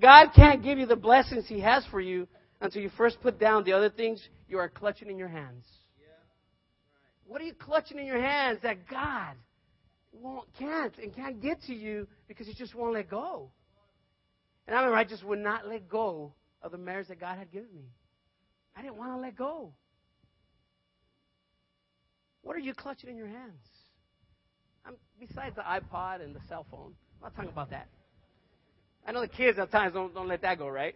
God 0.00 0.28
can't 0.34 0.62
give 0.62 0.78
you 0.78 0.86
the 0.86 0.96
blessings 0.96 1.46
He 1.46 1.60
has 1.60 1.84
for 1.90 2.00
you 2.00 2.26
until 2.60 2.82
you 2.82 2.90
first 2.96 3.20
put 3.20 3.38
down 3.38 3.64
the 3.64 3.72
other 3.72 3.90
things 3.90 4.20
you 4.48 4.58
are 4.58 4.68
clutching 4.68 5.08
in 5.08 5.18
your 5.18 5.28
hands. 5.28 5.64
What 7.26 7.40
are 7.40 7.44
you 7.44 7.54
clutching 7.54 7.98
in 7.98 8.06
your 8.06 8.20
hands 8.20 8.58
that 8.62 8.88
God 8.88 9.34
won't, 10.20 10.46
can't 10.58 10.96
and 10.98 11.14
can't 11.14 11.40
get 11.40 11.62
to 11.64 11.74
you 11.74 12.06
because 12.28 12.46
you 12.48 12.54
just 12.54 12.74
won't 12.74 12.94
let 12.94 13.08
go? 13.08 13.50
And 14.66 14.74
I 14.74 14.80
remember 14.80 14.96
I 14.96 15.04
just 15.04 15.24
would 15.24 15.38
not 15.38 15.68
let 15.68 15.88
go 15.88 16.32
of 16.62 16.72
the 16.72 16.78
marriage 16.78 17.08
that 17.08 17.20
God 17.20 17.36
had 17.38 17.52
given 17.52 17.68
me. 17.74 17.84
I 18.76 18.82
didn't 18.82 18.96
want 18.96 19.12
to 19.12 19.18
let 19.18 19.36
go. 19.36 19.72
What 22.42 22.56
are 22.56 22.60
you 22.60 22.74
clutching 22.74 23.10
in 23.10 23.16
your 23.16 23.26
hands? 23.26 23.60
I'm, 24.86 24.94
besides 25.18 25.56
the 25.56 25.62
iPod 25.62 26.22
and 26.22 26.34
the 26.34 26.40
cell 26.48 26.66
phone, 26.70 26.92
I'm 27.16 27.24
not 27.24 27.34
talking 27.34 27.50
about 27.50 27.70
that. 27.70 27.88
I 29.06 29.12
know 29.12 29.20
the 29.20 29.28
kids 29.28 29.58
at 29.58 29.70
times 29.70 29.94
don't, 29.94 30.14
don't 30.14 30.28
let 30.28 30.42
that 30.42 30.58
go, 30.58 30.68
right? 30.68 30.94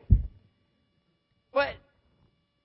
But 1.53 1.75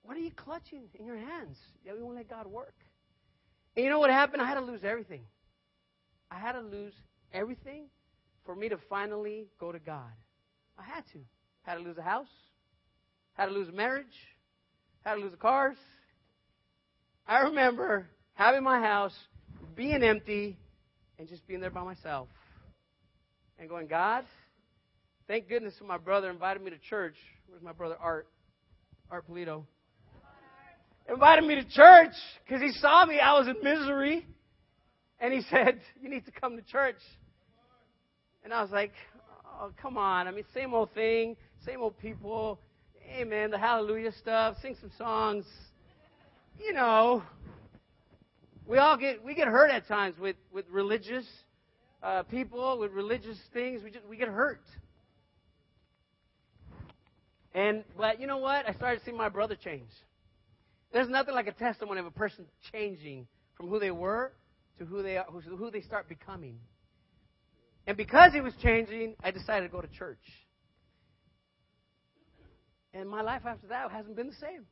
what 0.02 0.16
are 0.16 0.20
you 0.20 0.30
clutching 0.30 0.84
in 0.98 1.06
your 1.06 1.16
hands 1.16 1.56
that 1.86 1.96
we 1.96 2.02
won't 2.02 2.16
let 2.16 2.28
God 2.28 2.46
work? 2.46 2.74
And 3.76 3.84
you 3.84 3.90
know 3.90 3.98
what 3.98 4.10
happened? 4.10 4.42
I 4.42 4.46
had 4.46 4.54
to 4.54 4.60
lose 4.60 4.80
everything. 4.84 5.22
I 6.34 6.38
had 6.38 6.52
to 6.52 6.60
lose 6.60 6.92
everything 7.32 7.84
for 8.44 8.56
me 8.56 8.68
to 8.68 8.76
finally 8.88 9.46
go 9.60 9.70
to 9.70 9.78
God. 9.78 10.10
I 10.76 10.82
had 10.82 11.04
to. 11.12 11.18
Had 11.62 11.76
to 11.76 11.80
lose 11.80 11.96
a 11.96 12.02
house. 12.02 12.26
Had 13.34 13.46
to 13.46 13.52
lose 13.52 13.68
a 13.68 13.72
marriage. 13.72 14.06
Had 15.04 15.14
to 15.14 15.20
lose 15.20 15.30
the 15.30 15.36
cars. 15.36 15.76
I 17.26 17.40
remember 17.42 18.06
having 18.34 18.64
my 18.64 18.80
house, 18.80 19.14
being 19.76 20.02
empty, 20.02 20.58
and 21.18 21.28
just 21.28 21.46
being 21.46 21.60
there 21.60 21.70
by 21.70 21.84
myself. 21.84 22.28
And 23.58 23.68
going, 23.68 23.86
God, 23.86 24.24
thank 25.28 25.48
goodness 25.48 25.74
my 25.86 25.98
brother 25.98 26.30
invited 26.30 26.62
me 26.62 26.70
to 26.70 26.78
church. 26.78 27.14
Where's 27.46 27.62
my 27.62 27.72
brother 27.72 27.96
Art? 28.00 28.26
Art 29.10 29.28
Polito. 29.30 29.64
Invited 31.08 31.44
me 31.44 31.54
to 31.56 31.64
church 31.68 32.14
because 32.44 32.60
he 32.60 32.72
saw 32.72 33.06
me. 33.06 33.20
I 33.20 33.38
was 33.38 33.46
in 33.46 33.56
misery. 33.62 34.26
And 35.20 35.32
he 35.32 35.42
said, 35.50 35.80
You 36.00 36.08
need 36.08 36.24
to 36.26 36.32
come 36.32 36.56
to 36.56 36.62
church. 36.62 37.00
And 38.44 38.52
I 38.52 38.62
was 38.62 38.70
like, 38.70 38.92
Oh, 39.60 39.70
come 39.80 39.96
on. 39.96 40.26
I 40.26 40.32
mean, 40.32 40.44
same 40.52 40.74
old 40.74 40.92
thing, 40.94 41.36
same 41.64 41.80
old 41.80 41.98
people. 41.98 42.58
Amen. 43.16 43.50
The 43.50 43.58
hallelujah 43.58 44.12
stuff. 44.12 44.56
Sing 44.62 44.76
some 44.80 44.90
songs. 44.98 45.44
You 46.58 46.72
know, 46.72 47.22
we 48.66 48.78
all 48.78 48.96
get 48.96 49.24
we 49.24 49.34
get 49.34 49.48
hurt 49.48 49.70
at 49.70 49.86
times 49.86 50.18
with 50.18 50.36
with 50.52 50.64
religious 50.70 51.26
uh, 52.02 52.22
people 52.24 52.78
with 52.78 52.92
religious 52.92 53.38
things. 53.52 53.82
We 53.82 53.90
just 53.90 54.06
we 54.06 54.16
get 54.16 54.28
hurt. 54.28 54.62
And 57.54 57.84
but 57.96 58.20
you 58.20 58.26
know 58.26 58.38
what? 58.38 58.68
I 58.68 58.74
started 58.74 59.02
seeing 59.04 59.16
my 59.16 59.28
brother 59.28 59.56
change. 59.56 59.90
There's 60.92 61.08
nothing 61.08 61.34
like 61.34 61.46
a 61.46 61.52
testimony 61.52 62.00
of 62.00 62.06
a 62.06 62.10
person 62.10 62.46
changing 62.72 63.26
from 63.56 63.68
who 63.68 63.78
they 63.78 63.90
were 63.90 64.32
to 64.78 64.84
who 64.84 65.02
they 65.02 65.16
are, 65.16 65.24
who 65.24 65.70
they 65.70 65.82
start 65.82 66.08
becoming. 66.08 66.58
And 67.86 67.96
because 67.96 68.32
he 68.32 68.40
was 68.40 68.54
changing, 68.62 69.14
I 69.22 69.30
decided 69.30 69.66
to 69.66 69.72
go 69.72 69.80
to 69.80 69.88
church. 69.88 70.22
And 72.92 73.08
my 73.08 73.22
life 73.22 73.42
after 73.46 73.66
that 73.68 73.90
hasn't 73.90 74.16
been 74.16 74.28
the 74.28 74.34
same. 74.34 74.64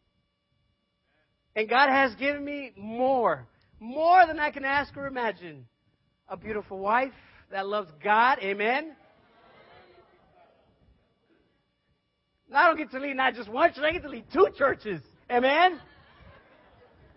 And 1.55 1.69
God 1.69 1.91
has 1.91 2.15
given 2.15 2.45
me 2.45 2.73
more 2.77 3.47
more 3.83 4.25
than 4.27 4.39
I 4.39 4.51
can 4.51 4.65
ask 4.65 4.97
or 4.97 5.07
imagine. 5.07 5.67
A 6.29 6.37
beautiful 6.37 6.79
wife 6.79 7.13
that 7.51 7.67
loves 7.67 7.91
God. 8.03 8.39
Amen. 8.41 8.95
I 12.55 12.69
don't 12.69 12.77
get 12.77 12.91
to 12.93 13.01
lead 13.01 13.17
not 13.17 13.35
just 13.35 13.49
one 13.49 13.73
church, 13.73 13.83
I 13.83 13.93
get 13.93 14.03
to 14.03 14.09
lead 14.09 14.27
two 14.33 14.49
churches. 14.57 15.01
Amen. 15.31 15.81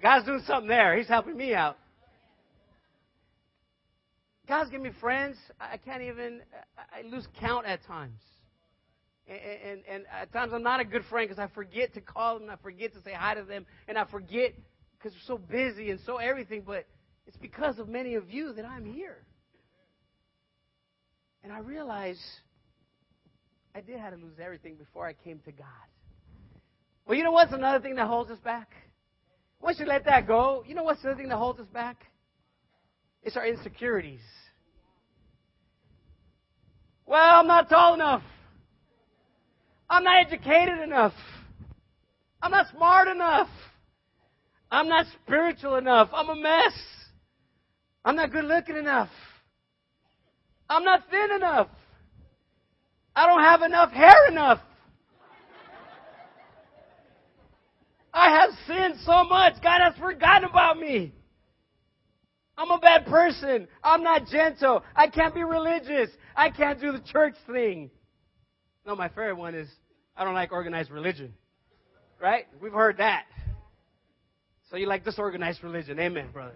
God's 0.01 0.25
doing 0.25 0.41
something 0.47 0.67
there. 0.67 0.97
He's 0.97 1.07
helping 1.07 1.37
me 1.37 1.53
out. 1.53 1.77
God's 4.47 4.69
giving 4.69 4.83
me 4.83 4.91
friends. 4.99 5.37
I 5.59 5.77
can't 5.77 6.01
even, 6.01 6.41
I 6.77 7.07
lose 7.07 7.27
count 7.39 7.65
at 7.65 7.83
times. 7.85 8.19
And, 9.27 9.39
and, 9.39 9.81
and 9.89 10.03
at 10.21 10.31
times 10.31 10.53
I'm 10.53 10.63
not 10.63 10.79
a 10.79 10.85
good 10.85 11.03
friend 11.09 11.27
because 11.27 11.41
I 11.41 11.53
forget 11.53 11.93
to 11.95 12.01
call 12.01 12.39
them, 12.39 12.49
I 12.49 12.57
forget 12.57 12.93
to 12.93 13.01
say 13.01 13.13
hi 13.13 13.33
to 13.33 13.43
them, 13.43 13.65
and 13.87 13.97
I 13.97 14.05
forget 14.05 14.53
because 14.97 15.13
we're 15.13 15.35
so 15.35 15.37
busy 15.37 15.89
and 15.89 15.99
so 16.05 16.17
everything, 16.17 16.63
but 16.65 16.85
it's 17.27 17.37
because 17.37 17.79
of 17.79 17.87
many 17.87 18.15
of 18.15 18.29
you 18.29 18.53
that 18.53 18.65
I'm 18.65 18.85
here. 18.85 19.17
And 21.43 21.51
I 21.51 21.59
realize 21.59 22.19
I 23.75 23.81
did 23.81 23.99
have 23.99 24.13
to 24.13 24.23
lose 24.23 24.37
everything 24.43 24.75
before 24.75 25.07
I 25.07 25.13
came 25.13 25.39
to 25.45 25.51
God. 25.51 25.65
Well, 27.05 27.17
you 27.17 27.23
know 27.23 27.31
what's 27.31 27.53
another 27.53 27.79
thing 27.79 27.95
that 27.95 28.07
holds 28.07 28.31
us 28.31 28.39
back? 28.39 28.71
Once 29.61 29.79
you 29.79 29.85
let 29.85 30.05
that 30.05 30.27
go, 30.27 30.63
you 30.67 30.75
know 30.75 30.83
what's 30.83 31.03
another 31.03 31.17
thing 31.17 31.29
that 31.29 31.37
holds 31.37 31.59
us 31.59 31.67
back? 31.67 31.97
It's 33.25 33.35
our 33.35 33.45
insecurities. 33.45 34.21
Well, 37.07 37.39
I'm 37.39 37.47
not 37.47 37.67
tall 37.69 37.95
enough. 37.95 38.21
I'm 39.89 40.03
not 40.03 40.27
educated 40.27 40.79
enough. 40.79 41.13
I'm 42.39 42.51
not 42.51 42.67
smart 42.71 43.07
enough. 43.07 43.49
I'm 44.71 44.87
not 44.87 45.07
spiritual 45.23 45.75
enough. 45.75 46.09
I'm 46.13 46.29
a 46.29 46.35
mess. 46.35 46.73
I'm 48.03 48.15
not 48.15 48.31
good 48.31 48.45
looking 48.45 48.77
enough. 48.77 49.09
I'm 50.69 50.83
not 50.83 51.09
thin 51.09 51.31
enough. 51.35 51.67
I 53.15 53.25
don't 53.25 53.41
have 53.41 53.61
enough 53.63 53.91
hair 53.91 54.27
enough. 54.27 54.59
I 58.13 58.29
have 58.29 58.51
sinned 58.67 58.99
so 59.03 59.23
much. 59.23 59.55
God 59.63 59.81
has 59.81 59.95
forgotten 59.97 60.47
about 60.47 60.77
me. 60.79 61.11
I'm 62.57 62.71
a 62.71 62.79
bad 62.79 63.05
person. 63.05 63.67
I'm 63.83 64.03
not 64.03 64.27
gentle. 64.27 64.83
I 64.95 65.07
can't 65.07 65.33
be 65.33 65.43
religious. 65.43 66.09
I 66.35 66.49
can't 66.49 66.79
do 66.79 66.91
the 66.91 67.01
church 67.01 67.35
thing. 67.47 67.89
No, 68.85 68.95
my 68.95 69.09
favorite 69.09 69.35
one 69.35 69.55
is 69.55 69.67
I 70.15 70.23
don't 70.23 70.33
like 70.33 70.51
organized 70.51 70.91
religion. 70.91 71.33
Right? 72.21 72.45
We've 72.61 72.71
heard 72.71 72.97
that. 72.97 73.25
So 74.69 74.77
you 74.77 74.87
like 74.87 75.03
disorganized 75.03 75.63
religion. 75.63 75.99
Amen, 75.99 76.29
brother. 76.31 76.55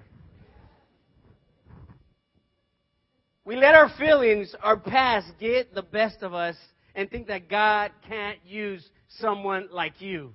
We 3.46 3.56
let 3.56 3.75
our 3.75 3.89
feelings, 3.98 4.56
our 4.62 4.77
past, 4.77 5.27
get 5.39 5.74
the 5.74 5.82
best 5.82 6.22
of 6.22 6.34
us 6.34 6.56
and 6.96 7.10
think 7.10 7.27
that 7.27 7.50
God 7.50 7.91
can't 8.08 8.38
use 8.46 8.88
someone 9.08 9.70
like 9.72 10.01
you. 10.01 10.34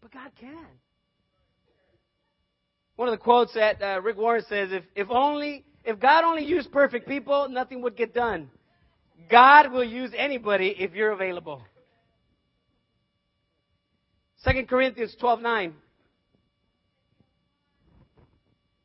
But 0.00 0.12
God 0.12 0.30
can. 0.38 0.66
One 2.98 3.06
of 3.06 3.12
the 3.12 3.22
quotes 3.22 3.54
that 3.54 3.80
uh, 3.80 4.00
Rick 4.02 4.16
Warren 4.16 4.42
says, 4.48 4.70
if, 4.72 4.82
if 4.96 5.08
only, 5.08 5.64
if 5.84 6.00
God 6.00 6.24
only 6.24 6.44
used 6.44 6.72
perfect 6.72 7.06
people, 7.06 7.48
nothing 7.48 7.80
would 7.82 7.96
get 7.96 8.12
done. 8.12 8.50
God 9.30 9.70
will 9.70 9.84
use 9.84 10.10
anybody 10.16 10.74
if 10.76 10.94
you're 10.94 11.12
available. 11.12 11.62
2 14.44 14.64
Corinthians 14.64 15.14
12 15.20 15.40
9. 15.40 15.74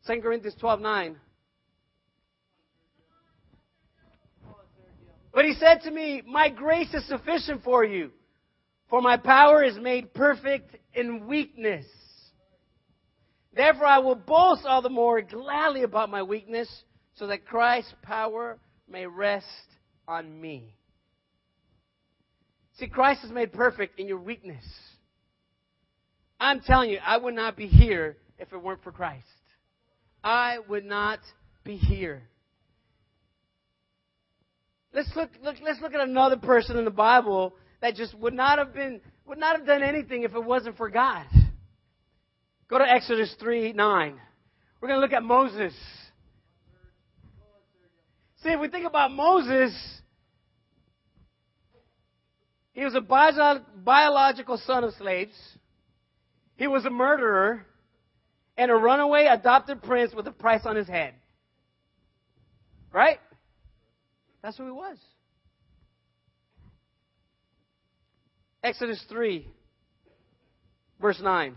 2 0.06 0.22
Corinthians 0.22 0.56
12 0.60 0.80
9. 0.80 1.16
But 5.34 5.46
he 5.46 5.56
said 5.56 5.82
to 5.86 5.92
me, 5.92 6.22
My 6.28 6.50
grace 6.50 6.94
is 6.94 7.08
sufficient 7.08 7.64
for 7.64 7.84
you, 7.84 8.12
for 8.92 9.02
my 9.02 9.18
power 9.18 9.64
is 9.64 9.76
made 9.80 10.14
perfect 10.14 10.78
in 10.94 11.26
weakness. 11.26 11.88
Therefore, 13.56 13.86
I 13.86 14.00
will 14.00 14.16
boast 14.16 14.66
all 14.66 14.82
the 14.82 14.90
more 14.90 15.22
gladly 15.22 15.84
about 15.84 16.10
my 16.10 16.24
weakness, 16.24 16.70
so 17.16 17.28
that 17.28 17.46
Christ's 17.46 17.94
power 18.02 18.58
may 18.90 19.06
rest 19.06 19.46
on 20.08 20.42
me. 20.42 20.76
See, 22.80 22.88
Christ 22.88 23.24
is 23.24 23.32
made 23.32 23.54
perfect 23.54 24.00
in 24.00 24.08
your 24.08 24.18
weakness. 24.18 24.64
I'm 26.40 26.62
telling 26.62 26.90
you, 26.90 26.98
I 27.06 27.18
would 27.18 27.36
not 27.36 27.56
be 27.56 27.68
here 27.68 28.18
if 28.40 28.52
it 28.52 28.58
weren't 28.58 28.84
for 28.84 28.92
Christ. 28.92 29.28
I 30.24 30.58
would 30.68 30.86
not 30.86 31.20
be 31.64 31.78
here. 31.78 32.24
Let's 34.94 35.10
look, 35.16 35.30
look, 35.44 35.58
let's 35.64 35.82
look 35.82 35.94
at 35.94 36.02
another 36.02 36.38
person 36.38 36.78
in 36.78 36.86
the 36.86 36.92
Bible 36.92 37.54
that 37.82 37.96
just 37.96 38.18
would 38.20 38.34
not 38.34 38.58
have 38.58 38.74
been, 38.74 39.02
would 39.26 39.38
not 39.38 39.58
have 39.58 39.66
done 39.66 39.84
anything 39.84 40.24
if 40.24 40.34
it 40.34 40.44
wasn't 40.44 40.78
for 40.78 40.90
God. 40.90 41.26
Go 42.74 42.80
to 42.80 42.90
Exodus 42.90 43.32
3 43.40 43.74
9. 43.74 44.20
We're 44.82 44.88
going 44.88 44.98
to 44.98 45.02
look 45.02 45.14
at 45.14 45.22
Moses. 45.22 45.76
See, 48.42 48.50
if 48.50 48.60
we 48.60 48.68
think 48.68 48.88
about 48.88 49.12
Moses, 49.12 49.72
he 52.72 52.84
was 52.84 52.96
a 52.96 53.62
biological 53.84 54.58
son 54.58 54.84
of 54.84 54.96
slaves. 54.96 55.36
He 56.56 56.66
was 56.66 56.84
a 56.86 56.90
murderer 56.90 57.64
and 58.58 58.72
a 58.72 58.76
runaway 58.76 59.28
adopted 59.28 59.84
prince 59.84 60.16
with 60.16 60.26
a 60.26 60.32
price 60.32 60.66
on 60.66 60.76
his 60.76 60.88
head. 60.88 61.14
Right? 62.92 63.20
That's 64.42 64.58
who 64.58 64.66
he 64.66 64.72
was. 64.72 64.98
Exodus 68.64 69.06
3, 69.12 69.48
verse 71.00 71.22
9. 71.22 71.56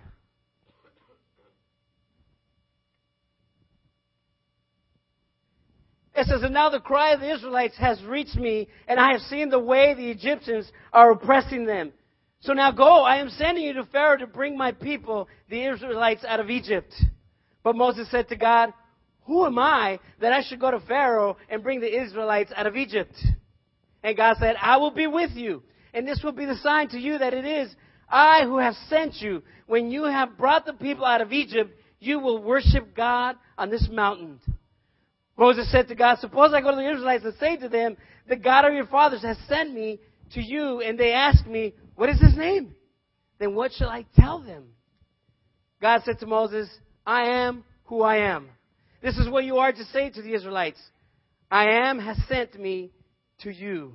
It 6.16 6.26
says, 6.26 6.42
And 6.42 6.54
now 6.54 6.70
the 6.70 6.80
cry 6.80 7.12
of 7.12 7.20
the 7.20 7.32
Israelites 7.32 7.76
has 7.76 8.02
reached 8.04 8.36
me, 8.36 8.68
and 8.88 8.98
I 8.98 9.12
have 9.12 9.20
seen 9.22 9.50
the 9.50 9.58
way 9.58 9.92
the 9.92 10.10
Egyptians 10.10 10.70
are 10.92 11.10
oppressing 11.10 11.66
them. 11.66 11.92
So 12.40 12.54
now 12.54 12.72
go, 12.72 13.02
I 13.02 13.18
am 13.18 13.28
sending 13.28 13.64
you 13.64 13.74
to 13.74 13.84
Pharaoh 13.84 14.16
to 14.18 14.26
bring 14.26 14.56
my 14.56 14.72
people, 14.72 15.28
the 15.50 15.64
Israelites, 15.66 16.24
out 16.26 16.40
of 16.40 16.48
Egypt. 16.48 16.92
But 17.62 17.76
Moses 17.76 18.10
said 18.10 18.28
to 18.28 18.36
God, 18.36 18.72
Who 19.26 19.44
am 19.44 19.58
I 19.58 20.00
that 20.20 20.32
I 20.32 20.42
should 20.42 20.60
go 20.60 20.70
to 20.70 20.80
Pharaoh 20.80 21.36
and 21.50 21.62
bring 21.62 21.80
the 21.80 22.02
Israelites 22.02 22.52
out 22.56 22.66
of 22.66 22.76
Egypt? 22.76 23.14
And 24.02 24.16
God 24.16 24.36
said, 24.38 24.56
I 24.60 24.78
will 24.78 24.92
be 24.92 25.06
with 25.06 25.32
you, 25.32 25.62
and 25.92 26.08
this 26.08 26.20
will 26.22 26.32
be 26.32 26.46
the 26.46 26.56
sign 26.56 26.88
to 26.90 26.98
you 26.98 27.18
that 27.18 27.34
it 27.34 27.44
is 27.44 27.74
I 28.08 28.44
who 28.44 28.58
have 28.58 28.74
sent 28.88 29.16
you. 29.16 29.42
When 29.66 29.90
you 29.90 30.04
have 30.04 30.38
brought 30.38 30.64
the 30.64 30.72
people 30.72 31.04
out 31.04 31.20
of 31.20 31.32
Egypt, 31.32 31.72
you 31.98 32.20
will 32.20 32.42
worship 32.42 32.94
God 32.94 33.36
on 33.58 33.68
this 33.68 33.88
mountain. 33.90 34.40
Moses 35.36 35.70
said 35.70 35.88
to 35.88 35.94
God, 35.94 36.18
Suppose 36.18 36.52
I 36.54 36.60
go 36.60 36.70
to 36.70 36.76
the 36.76 36.90
Israelites 36.90 37.24
and 37.24 37.34
say 37.38 37.56
to 37.56 37.68
them, 37.68 37.96
The 38.28 38.36
God 38.36 38.64
of 38.64 38.74
your 38.74 38.86
fathers 38.86 39.22
has 39.22 39.36
sent 39.48 39.72
me 39.72 40.00
to 40.32 40.40
you, 40.40 40.80
and 40.80 40.98
they 40.98 41.12
ask 41.12 41.46
me, 41.46 41.74
What 41.94 42.08
is 42.08 42.20
his 42.20 42.36
name? 42.36 42.74
Then 43.38 43.54
what 43.54 43.72
shall 43.72 43.90
I 43.90 44.06
tell 44.18 44.40
them? 44.40 44.64
God 45.80 46.02
said 46.04 46.18
to 46.20 46.26
Moses, 46.26 46.68
I 47.06 47.28
am 47.28 47.64
who 47.84 48.02
I 48.02 48.18
am. 48.34 48.48
This 49.02 49.18
is 49.18 49.28
what 49.28 49.44
you 49.44 49.58
are 49.58 49.72
to 49.72 49.84
say 49.92 50.10
to 50.10 50.22
the 50.22 50.34
Israelites 50.34 50.80
I 51.50 51.68
am 51.68 51.98
has 51.98 52.16
sent 52.28 52.58
me 52.58 52.90
to 53.40 53.52
you. 53.52 53.94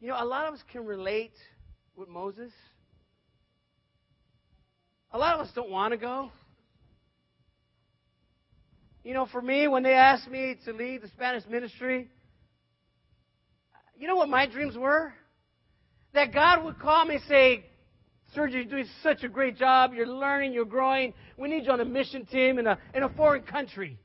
You 0.00 0.08
know, 0.08 0.16
a 0.18 0.24
lot 0.24 0.46
of 0.46 0.54
us 0.54 0.60
can 0.72 0.86
relate 0.86 1.34
with 1.96 2.08
Moses. 2.08 2.52
A 5.12 5.18
lot 5.18 5.34
of 5.34 5.46
us 5.46 5.52
don't 5.54 5.70
want 5.70 5.92
to 5.92 5.98
go. 5.98 6.30
You 9.04 9.14
know, 9.14 9.26
for 9.26 9.42
me, 9.42 9.66
when 9.66 9.82
they 9.82 9.94
asked 9.94 10.28
me 10.28 10.56
to 10.64 10.72
lead 10.72 11.02
the 11.02 11.08
Spanish 11.08 11.44
ministry, 11.48 12.08
you 13.98 14.06
know 14.06 14.16
what 14.16 14.28
my 14.28 14.46
dreams 14.46 14.76
were? 14.76 15.12
That 16.14 16.32
God 16.32 16.64
would 16.64 16.78
call 16.78 17.04
me 17.04 17.16
and 17.16 17.24
say, 17.24 17.64
Sergio, 18.36 18.54
you're 18.54 18.64
doing 18.64 18.86
such 19.02 19.24
a 19.24 19.28
great 19.28 19.56
job. 19.56 19.92
You're 19.94 20.06
learning, 20.06 20.52
you're 20.52 20.64
growing. 20.64 21.12
We 21.36 21.48
need 21.48 21.64
you 21.64 21.72
on 21.72 21.80
a 21.80 21.84
mission 21.84 22.26
team 22.26 22.58
in 22.58 22.66
a, 22.66 22.78
in 22.94 23.02
a 23.02 23.08
foreign 23.10 23.42
country. 23.42 23.98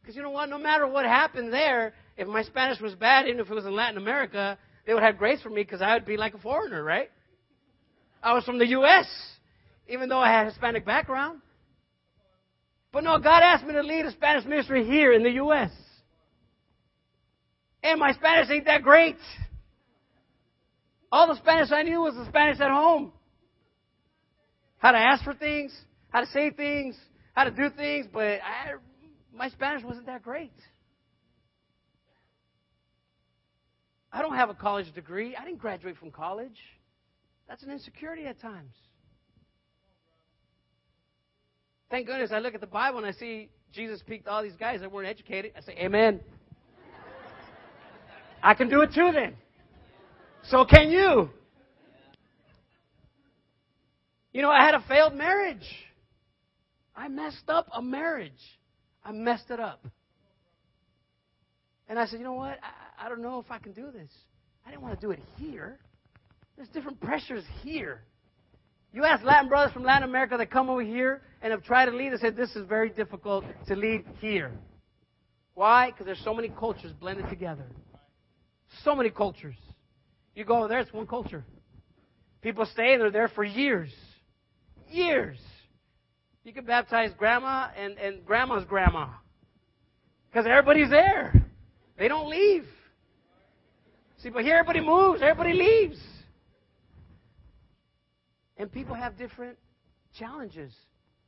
Because 0.00 0.16
you 0.16 0.22
know 0.22 0.30
what? 0.30 0.48
No 0.48 0.58
matter 0.58 0.86
what 0.86 1.04
happened 1.04 1.52
there, 1.52 1.94
if 2.16 2.26
my 2.26 2.42
Spanish 2.42 2.80
was 2.80 2.94
bad, 2.94 3.26
even 3.26 3.40
if 3.40 3.50
it 3.50 3.54
was 3.54 3.66
in 3.66 3.74
Latin 3.74 3.98
America, 3.98 4.58
they 4.86 4.94
would 4.94 5.02
have 5.02 5.18
grace 5.18 5.40
for 5.42 5.50
me 5.50 5.62
because 5.62 5.80
I 5.80 5.94
would 5.94 6.06
be 6.06 6.16
like 6.16 6.34
a 6.34 6.38
foreigner, 6.38 6.82
right? 6.82 7.10
I 8.22 8.32
was 8.32 8.44
from 8.44 8.58
the 8.58 8.66
U.S., 8.68 9.06
even 9.88 10.08
though 10.08 10.18
I 10.18 10.30
had 10.30 10.46
Hispanic 10.46 10.84
background. 10.84 11.40
But 12.94 13.02
no, 13.02 13.18
God 13.18 13.42
asked 13.42 13.66
me 13.66 13.72
to 13.72 13.82
lead 13.82 14.06
a 14.06 14.12
Spanish 14.12 14.44
ministry 14.44 14.86
here 14.86 15.12
in 15.12 15.24
the 15.24 15.32
U.S. 15.32 15.72
And 17.82 17.98
my 17.98 18.12
Spanish 18.12 18.48
ain't 18.48 18.66
that 18.66 18.84
great. 18.84 19.16
All 21.10 21.26
the 21.26 21.34
Spanish 21.34 21.72
I 21.72 21.82
knew 21.82 22.02
was 22.02 22.14
the 22.14 22.24
Spanish 22.26 22.60
at 22.60 22.70
home. 22.70 23.12
How 24.78 24.92
to 24.92 24.98
ask 24.98 25.24
for 25.24 25.34
things, 25.34 25.76
how 26.10 26.20
to 26.20 26.26
say 26.28 26.50
things, 26.50 26.96
how 27.32 27.42
to 27.42 27.50
do 27.50 27.68
things, 27.76 28.06
but 28.12 28.22
I, 28.22 28.74
my 29.34 29.48
Spanish 29.48 29.82
wasn't 29.82 30.06
that 30.06 30.22
great. 30.22 30.52
I 34.12 34.22
don't 34.22 34.36
have 34.36 34.50
a 34.50 34.54
college 34.54 34.94
degree. 34.94 35.34
I 35.34 35.44
didn't 35.44 35.58
graduate 35.58 35.96
from 35.98 36.12
college. 36.12 36.58
That's 37.48 37.64
an 37.64 37.72
insecurity 37.72 38.26
at 38.26 38.40
times. 38.40 38.72
Thank 41.94 42.08
goodness 42.08 42.32
I 42.32 42.40
look 42.40 42.56
at 42.56 42.60
the 42.60 42.66
Bible 42.66 42.98
and 42.98 43.06
I 43.06 43.12
see 43.12 43.48
Jesus 43.72 44.02
picked 44.04 44.26
all 44.26 44.42
these 44.42 44.56
guys 44.58 44.80
that 44.80 44.90
weren't 44.90 45.06
educated. 45.06 45.52
I 45.56 45.60
say, 45.60 45.76
Amen. 45.78 46.18
I 48.42 48.54
can 48.54 48.68
do 48.68 48.80
it 48.80 48.90
too 48.92 49.12
then. 49.14 49.36
So 50.42 50.64
can 50.64 50.90
you. 50.90 51.30
You 54.32 54.42
know, 54.42 54.50
I 54.50 54.64
had 54.64 54.74
a 54.74 54.82
failed 54.88 55.14
marriage. 55.14 55.64
I 56.96 57.06
messed 57.06 57.48
up 57.48 57.68
a 57.72 57.80
marriage. 57.80 58.32
I 59.04 59.12
messed 59.12 59.52
it 59.52 59.60
up. 59.60 59.86
And 61.88 61.96
I 61.96 62.06
said, 62.06 62.18
you 62.18 62.24
know 62.24 62.32
what? 62.32 62.58
I, 62.60 63.06
I 63.06 63.08
don't 63.08 63.22
know 63.22 63.38
if 63.38 63.52
I 63.52 63.58
can 63.58 63.70
do 63.70 63.92
this. 63.92 64.10
I 64.66 64.70
didn't 64.70 64.82
want 64.82 65.00
to 65.00 65.00
do 65.00 65.12
it 65.12 65.20
here. 65.36 65.78
There's 66.56 66.66
different 66.70 67.00
pressures 67.00 67.44
here. 67.62 68.02
You 68.94 69.04
ask 69.04 69.24
Latin 69.24 69.48
brothers 69.48 69.72
from 69.72 69.82
Latin 69.82 70.08
America 70.08 70.36
that 70.38 70.52
come 70.52 70.70
over 70.70 70.80
here 70.80 71.22
and 71.42 71.50
have 71.50 71.64
tried 71.64 71.86
to 71.86 71.90
lead, 71.90 72.12
they 72.12 72.16
said 72.18 72.36
this 72.36 72.54
is 72.54 72.64
very 72.68 72.90
difficult 72.90 73.44
to 73.66 73.74
lead 73.74 74.04
here. 74.20 74.52
Why? 75.54 75.90
Because 75.90 76.06
there's 76.06 76.22
so 76.22 76.32
many 76.32 76.48
cultures 76.48 76.92
blended 77.00 77.28
together. 77.28 77.66
So 78.84 78.94
many 78.94 79.10
cultures. 79.10 79.56
You 80.36 80.44
go 80.44 80.58
over 80.58 80.68
there, 80.68 80.78
it's 80.78 80.92
one 80.92 81.08
culture. 81.08 81.44
People 82.40 82.66
stay 82.66 82.92
and 82.92 83.02
they're 83.02 83.10
there 83.10 83.26
for 83.26 83.42
years. 83.42 83.92
Years. 84.88 85.38
You 86.44 86.52
can 86.52 86.64
baptize 86.64 87.10
grandma 87.18 87.70
and, 87.76 87.98
and 87.98 88.24
grandma's 88.24 88.64
grandma. 88.64 89.08
Because 90.30 90.46
everybody's 90.48 90.90
there. 90.90 91.44
They 91.98 92.06
don't 92.06 92.30
leave. 92.30 92.64
See, 94.18 94.30
but 94.30 94.44
here 94.44 94.54
everybody 94.54 94.86
moves, 94.86 95.20
everybody 95.20 95.52
leaves. 95.52 95.98
And 98.64 98.72
people 98.72 98.94
have 98.94 99.18
different 99.18 99.58
challenges 100.18 100.72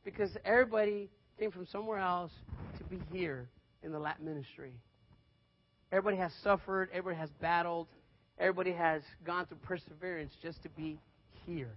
because 0.07 0.31
everybody 0.43 1.11
came 1.39 1.51
from 1.51 1.67
somewhere 1.67 1.99
else 1.99 2.33
to 2.79 2.85
be 2.85 2.99
here 3.13 3.47
in 3.83 3.93
the 3.93 3.99
Latin 3.99 4.25
ministry. 4.25 4.73
Everybody 5.93 6.17
has 6.17 6.33
suffered, 6.43 6.89
everybody 6.95 7.21
has 7.21 7.29
battled, 7.39 7.89
everybody 8.39 8.73
has 8.73 9.03
gone 9.27 9.45
through 9.45 9.59
perseverance 9.59 10.33
just 10.43 10.63
to 10.63 10.71
be 10.71 10.99
here. 11.45 11.77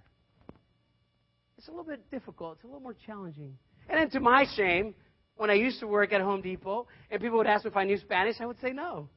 It's 1.58 1.67
a 1.67 1.72
little 1.72 1.84
bit 1.84 2.10
difficult, 2.10 2.54
it's 2.54 2.63
a 2.63 2.67
little 2.67 2.80
more 2.80 2.95
challenging. 3.06 3.58
And 3.89 4.00
then 4.00 4.10
to 4.12 4.22
my 4.22 4.45
shame, 4.56 4.95
when 5.36 5.50
I 5.50 5.56
used 5.56 5.82
to 5.82 5.88
work 5.88 6.13
at 6.13 6.22
Home 6.22 6.41
Depot 6.41 6.88
and 7.12 7.22
people 7.22 7.38
would 7.38 7.48
ask 7.48 7.65
me 7.65 7.72
if 7.72 7.76
I 7.76 7.84
knew 7.84 7.98
Spanish, 7.98 8.38
I 8.39 8.45
would 8.45 8.62
say 8.62 8.72
no. 8.72 9.10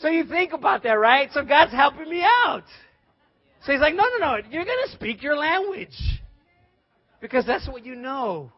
So 0.00 0.08
you 0.08 0.24
think 0.24 0.52
about 0.52 0.82
that, 0.82 0.92
right? 0.92 1.30
So 1.32 1.42
God's 1.42 1.72
helping 1.72 2.08
me 2.10 2.22
out. 2.22 2.64
So 3.64 3.72
he's 3.72 3.80
like, 3.80 3.94
no, 3.94 4.04
no, 4.18 4.18
no, 4.18 4.36
you're 4.50 4.64
going 4.64 4.86
to 4.86 4.92
speak 4.92 5.22
your 5.22 5.36
language. 5.36 5.96
Because 7.20 7.46
that's 7.46 7.66
what 7.66 7.84
you 7.84 7.96
know. 7.96 8.52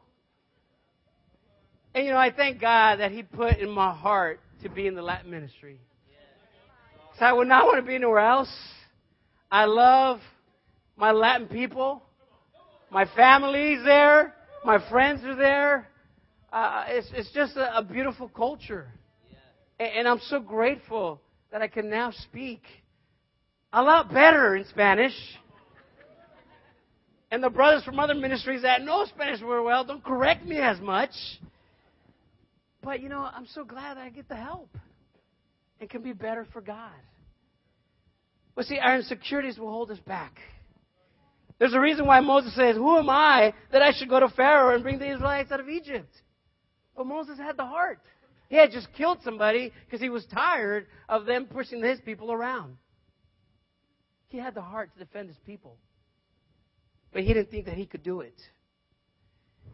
And 1.95 2.05
you 2.05 2.13
know, 2.13 2.19
I 2.19 2.33
thank 2.33 2.61
God 2.61 2.97
that 3.01 3.13
he 3.13 3.23
put 3.23 3.59
in 3.59 3.71
my 3.71 3.95
heart 3.95 4.41
to 4.63 4.69
be 4.69 4.87
in 4.87 4.95
the 4.95 5.03
Latin 5.03 5.31
ministry. 5.31 5.81
Because 7.07 7.23
I 7.23 7.33
would 7.33 7.49
not 7.49 7.65
want 7.65 7.79
to 7.79 7.87
be 7.87 7.95
anywhere 7.95 8.19
else. 8.19 8.53
I 9.51 9.65
love 9.65 10.21
my 10.97 11.13
Latin 11.13 11.47
people. 11.47 12.03
My 12.91 13.07
family's 13.17 13.83
there. 13.85 14.35
My 14.65 14.87
friends 14.91 15.25
are 15.25 15.37
there. 15.37 15.89
Uh, 16.53 16.85
it's, 16.89 17.09
it's 17.15 17.31
just 17.33 17.57
a, 17.57 17.79
a 17.79 17.83
beautiful 17.83 18.29
culture. 18.29 18.89
And, 19.79 19.91
and 19.99 20.09
I'm 20.09 20.21
so 20.29 20.41
grateful 20.41 21.21
that 21.51 21.63
I 21.63 21.69
can 21.69 21.89
now 21.89 22.11
speak 22.11 22.63
a 23.73 23.83
lot 23.83 24.13
better 24.13 24.57
in 24.57 24.65
Spanish. 24.67 25.15
And 27.31 27.43
the 27.43 27.51
brothers 27.51 27.85
from 27.85 27.99
other 27.99 28.15
ministries 28.15 28.63
that 28.63 28.83
know 28.83 29.05
Spanish 29.05 29.41
very 29.41 29.63
well 29.63 29.85
don't 29.85 30.03
correct 30.03 30.47
me 30.47 30.59
as 30.59 30.81
much. 30.81 31.11
But 32.83 33.03
you 33.03 33.09
know, 33.09 33.21
I'm 33.21 33.47
so 33.47 33.65
glad 33.65 33.97
that 33.97 34.03
I 34.03 34.11
get 34.11 34.29
the 34.29 34.37
help. 34.37 34.71
It 35.81 35.91
can 35.91 36.03
be 36.03 36.13
better 36.13 36.47
for 36.53 36.61
God. 36.61 36.91
But 38.55 38.65
see, 38.65 38.79
our 38.79 38.97
insecurities 38.97 39.59
will 39.59 39.71
hold 39.71 39.91
us 39.91 40.01
back. 40.01 40.39
There's 41.59 41.75
a 41.75 41.81
reason 41.81 42.07
why 42.07 42.21
Moses 42.21 42.55
says, 42.55 42.77
Who 42.77 42.99
am 42.99 43.11
I 43.11 43.53
that 43.73 43.83
I 43.83 43.93
should 43.93 44.09
go 44.09 44.21
to 44.21 44.29
Pharaoh 44.29 44.75
and 44.75 44.83
bring 44.83 44.99
the 44.99 45.13
Israelites 45.13 45.53
out 45.53 45.61
of 45.61 45.69
Egypt? 45.69 46.13
But 46.97 47.07
Moses 47.07 47.39
had 47.39 47.57
the 47.57 47.67
heart. 47.67 48.01
He 48.49 48.57
had 48.57 48.71
just 48.71 48.89
killed 48.97 49.19
somebody 49.23 49.73
because 49.85 50.01
he 50.01 50.09
was 50.09 50.25
tired 50.27 50.87
of 51.09 51.27
them 51.27 51.47
pushing 51.47 51.83
his 51.83 52.01
people 52.01 52.33
around. 52.33 52.77
He 54.29 54.39
had 54.39 54.55
the 54.55 54.63
heart 54.63 54.91
to 54.95 54.99
defend 54.99 55.29
his 55.29 55.39
people. 55.47 55.77
But 57.13 57.23
he 57.23 57.29
didn't 57.29 57.51
think 57.51 57.67
that 57.67 57.75
he 57.75 57.87
could 57.87 58.03
do 58.03 58.21
it. 58.21 58.35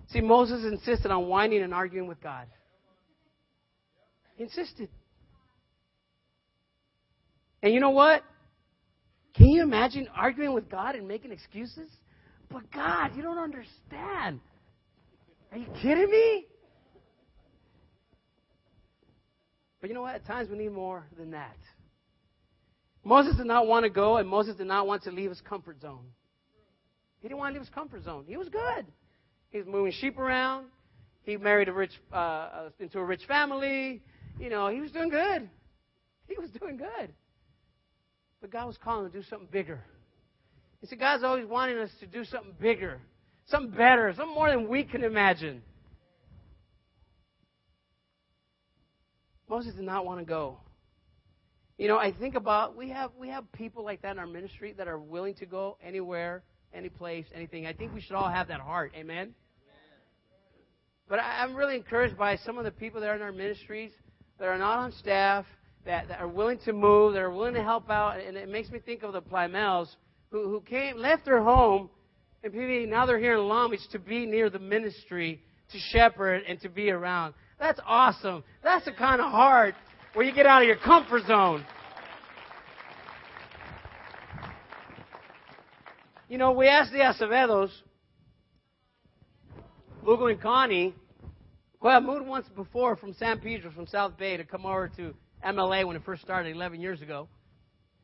See, 0.08 0.20
Moses 0.20 0.64
insisted 0.64 1.10
on 1.10 1.26
whining 1.26 1.62
and 1.62 1.72
arguing 1.72 2.08
with 2.08 2.20
God. 2.20 2.46
He 4.36 4.44
insisted. 4.44 4.88
And 7.62 7.72
you 7.72 7.80
know 7.80 7.90
what? 7.90 8.22
Can 9.34 9.48
you 9.48 9.62
imagine 9.62 10.08
arguing 10.14 10.52
with 10.52 10.68
God 10.68 10.94
and 10.94 11.08
making 11.08 11.32
excuses? 11.32 11.88
But 12.50 12.70
God, 12.70 13.16
you 13.16 13.22
don't 13.22 13.38
understand. 13.38 14.40
Are 15.50 15.58
you 15.58 15.66
kidding 15.80 16.10
me? 16.10 16.46
But 19.84 19.90
you 19.90 19.94
know 19.96 20.00
what? 20.00 20.14
At 20.14 20.24
times 20.24 20.48
we 20.48 20.56
need 20.56 20.72
more 20.72 21.04
than 21.18 21.32
that. 21.32 21.58
Moses 23.04 23.36
did 23.36 23.44
not 23.44 23.66
want 23.66 23.84
to 23.84 23.90
go, 23.90 24.16
and 24.16 24.26
Moses 24.26 24.56
did 24.56 24.66
not 24.66 24.86
want 24.86 25.02
to 25.02 25.10
leave 25.10 25.28
his 25.28 25.42
comfort 25.42 25.78
zone. 25.82 26.06
He 27.20 27.28
didn't 27.28 27.36
want 27.36 27.52
to 27.52 27.58
leave 27.60 27.66
his 27.66 27.74
comfort 27.74 28.02
zone. 28.02 28.24
He 28.26 28.38
was 28.38 28.48
good. 28.48 28.86
He 29.50 29.58
was 29.58 29.66
moving 29.66 29.92
sheep 29.92 30.18
around. 30.18 30.68
He 31.24 31.36
married 31.36 31.68
a 31.68 31.74
rich 31.74 31.90
uh, 32.10 32.16
uh, 32.16 32.68
into 32.78 32.98
a 32.98 33.04
rich 33.04 33.26
family. 33.28 34.00
You 34.40 34.48
know, 34.48 34.68
he 34.68 34.80
was 34.80 34.90
doing 34.90 35.10
good. 35.10 35.50
He 36.28 36.36
was 36.40 36.48
doing 36.58 36.78
good. 36.78 37.12
But 38.40 38.50
God 38.50 38.66
was 38.66 38.78
calling 38.78 39.04
him 39.04 39.12
to 39.12 39.18
do 39.18 39.24
something 39.28 39.48
bigger. 39.52 39.84
You 40.80 40.88
see, 40.88 40.96
God's 40.96 41.24
always 41.24 41.44
wanting 41.44 41.76
us 41.76 41.90
to 42.00 42.06
do 42.06 42.24
something 42.24 42.54
bigger, 42.58 43.02
something 43.48 43.76
better, 43.76 44.14
something 44.16 44.34
more 44.34 44.48
than 44.48 44.66
we 44.66 44.84
can 44.84 45.04
imagine. 45.04 45.60
Moses 49.54 49.74
did 49.74 49.84
not 49.84 50.04
want 50.04 50.18
to 50.18 50.24
go. 50.24 50.56
You 51.78 51.86
know, 51.86 51.96
I 51.96 52.10
think 52.10 52.34
about 52.34 52.76
we 52.76 52.88
have 52.88 53.12
we 53.16 53.28
have 53.28 53.44
people 53.52 53.84
like 53.84 54.02
that 54.02 54.10
in 54.10 54.18
our 54.18 54.26
ministry 54.26 54.74
that 54.76 54.88
are 54.88 54.98
willing 54.98 55.34
to 55.34 55.46
go 55.46 55.76
anywhere, 55.80 56.42
any 56.72 56.88
place, 56.88 57.24
anything. 57.32 57.64
I 57.64 57.72
think 57.72 57.94
we 57.94 58.00
should 58.00 58.16
all 58.16 58.28
have 58.28 58.48
that 58.48 58.58
heart. 58.58 58.90
Amen. 58.96 59.32
But 61.08 61.20
I, 61.20 61.44
am 61.44 61.54
really 61.54 61.76
encouraged 61.76 62.18
by 62.18 62.36
some 62.38 62.58
of 62.58 62.64
the 62.64 62.72
people 62.72 63.00
that 63.00 63.06
are 63.06 63.14
in 63.14 63.22
our 63.22 63.30
ministries 63.30 63.92
that 64.40 64.46
are 64.48 64.58
not 64.58 64.78
on 64.78 64.90
staff, 64.90 65.46
that, 65.86 66.08
that 66.08 66.18
are 66.18 66.26
willing 66.26 66.58
to 66.64 66.72
move, 66.72 67.12
that 67.12 67.22
are 67.22 67.30
willing 67.30 67.54
to 67.54 67.62
help 67.62 67.88
out, 67.88 68.18
and 68.18 68.36
it 68.36 68.48
makes 68.48 68.70
me 68.70 68.80
think 68.80 69.04
of 69.04 69.12
the 69.12 69.22
Plymels 69.22 69.86
who, 70.32 70.48
who 70.48 70.62
came, 70.62 70.96
left 70.96 71.26
their 71.26 71.44
home, 71.44 71.90
and 72.42 72.90
now 72.90 73.06
they're 73.06 73.20
here 73.20 73.34
in 73.34 73.46
Long 73.46 73.70
Beach 73.70 73.86
to 73.92 74.00
be 74.00 74.26
near 74.26 74.50
the 74.50 74.58
ministry, 74.58 75.44
to 75.70 75.78
shepherd, 75.92 76.42
and 76.48 76.60
to 76.62 76.68
be 76.68 76.90
around. 76.90 77.34
That's 77.58 77.80
awesome. 77.86 78.44
That's 78.62 78.84
the 78.84 78.92
kind 78.92 79.20
of 79.20 79.30
heart 79.30 79.74
where 80.14 80.24
you 80.24 80.32
get 80.32 80.46
out 80.46 80.62
of 80.62 80.68
your 80.68 80.76
comfort 80.76 81.22
zone. 81.26 81.64
You 86.28 86.38
know, 86.38 86.52
we 86.52 86.66
asked 86.66 86.92
the 86.92 86.98
Acevedos, 86.98 87.70
Lugo 90.02 90.26
and 90.26 90.40
Connie, 90.40 90.94
who 91.80 91.88
had 91.88 92.02
moved 92.02 92.26
once 92.26 92.46
before 92.56 92.96
from 92.96 93.14
San 93.14 93.40
Pedro, 93.40 93.70
from 93.70 93.86
South 93.86 94.16
Bay, 94.16 94.36
to 94.36 94.44
come 94.44 94.64
over 94.66 94.88
to 94.96 95.14
MLA 95.46 95.86
when 95.86 95.96
it 95.96 96.02
first 96.04 96.22
started 96.22 96.56
11 96.56 96.80
years 96.80 97.02
ago. 97.02 97.28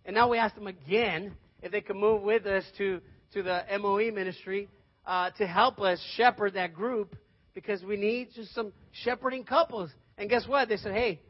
And 0.05 0.15
now 0.15 0.29
we 0.29 0.39
asked 0.39 0.55
them 0.55 0.67
again 0.67 1.35
if 1.63 1.73
they 1.73 1.81
could 1.81 1.97
move 1.97 2.23
with 2.23 2.47
us 2.47 2.65
to, 2.79 3.01
to 3.33 3.43
the 3.43 3.63
MOE 3.81 4.11
ministry 4.13 4.69
uh, 5.07 5.31
to 5.39 5.47
help 5.47 5.81
us 5.81 5.99
shepherd 6.17 6.55
that 6.55 6.75
group 6.75 7.17
because 7.55 7.83
we 7.83 7.97
need 7.97 8.29
just 8.35 8.55
some 8.55 8.73
shepherding 8.93 9.45
couples. 9.45 9.91
And 10.19 10.29
guess 10.29 10.47
what? 10.47 10.69
They 10.69 10.77
said, 10.77 10.93
hey, 10.93 11.21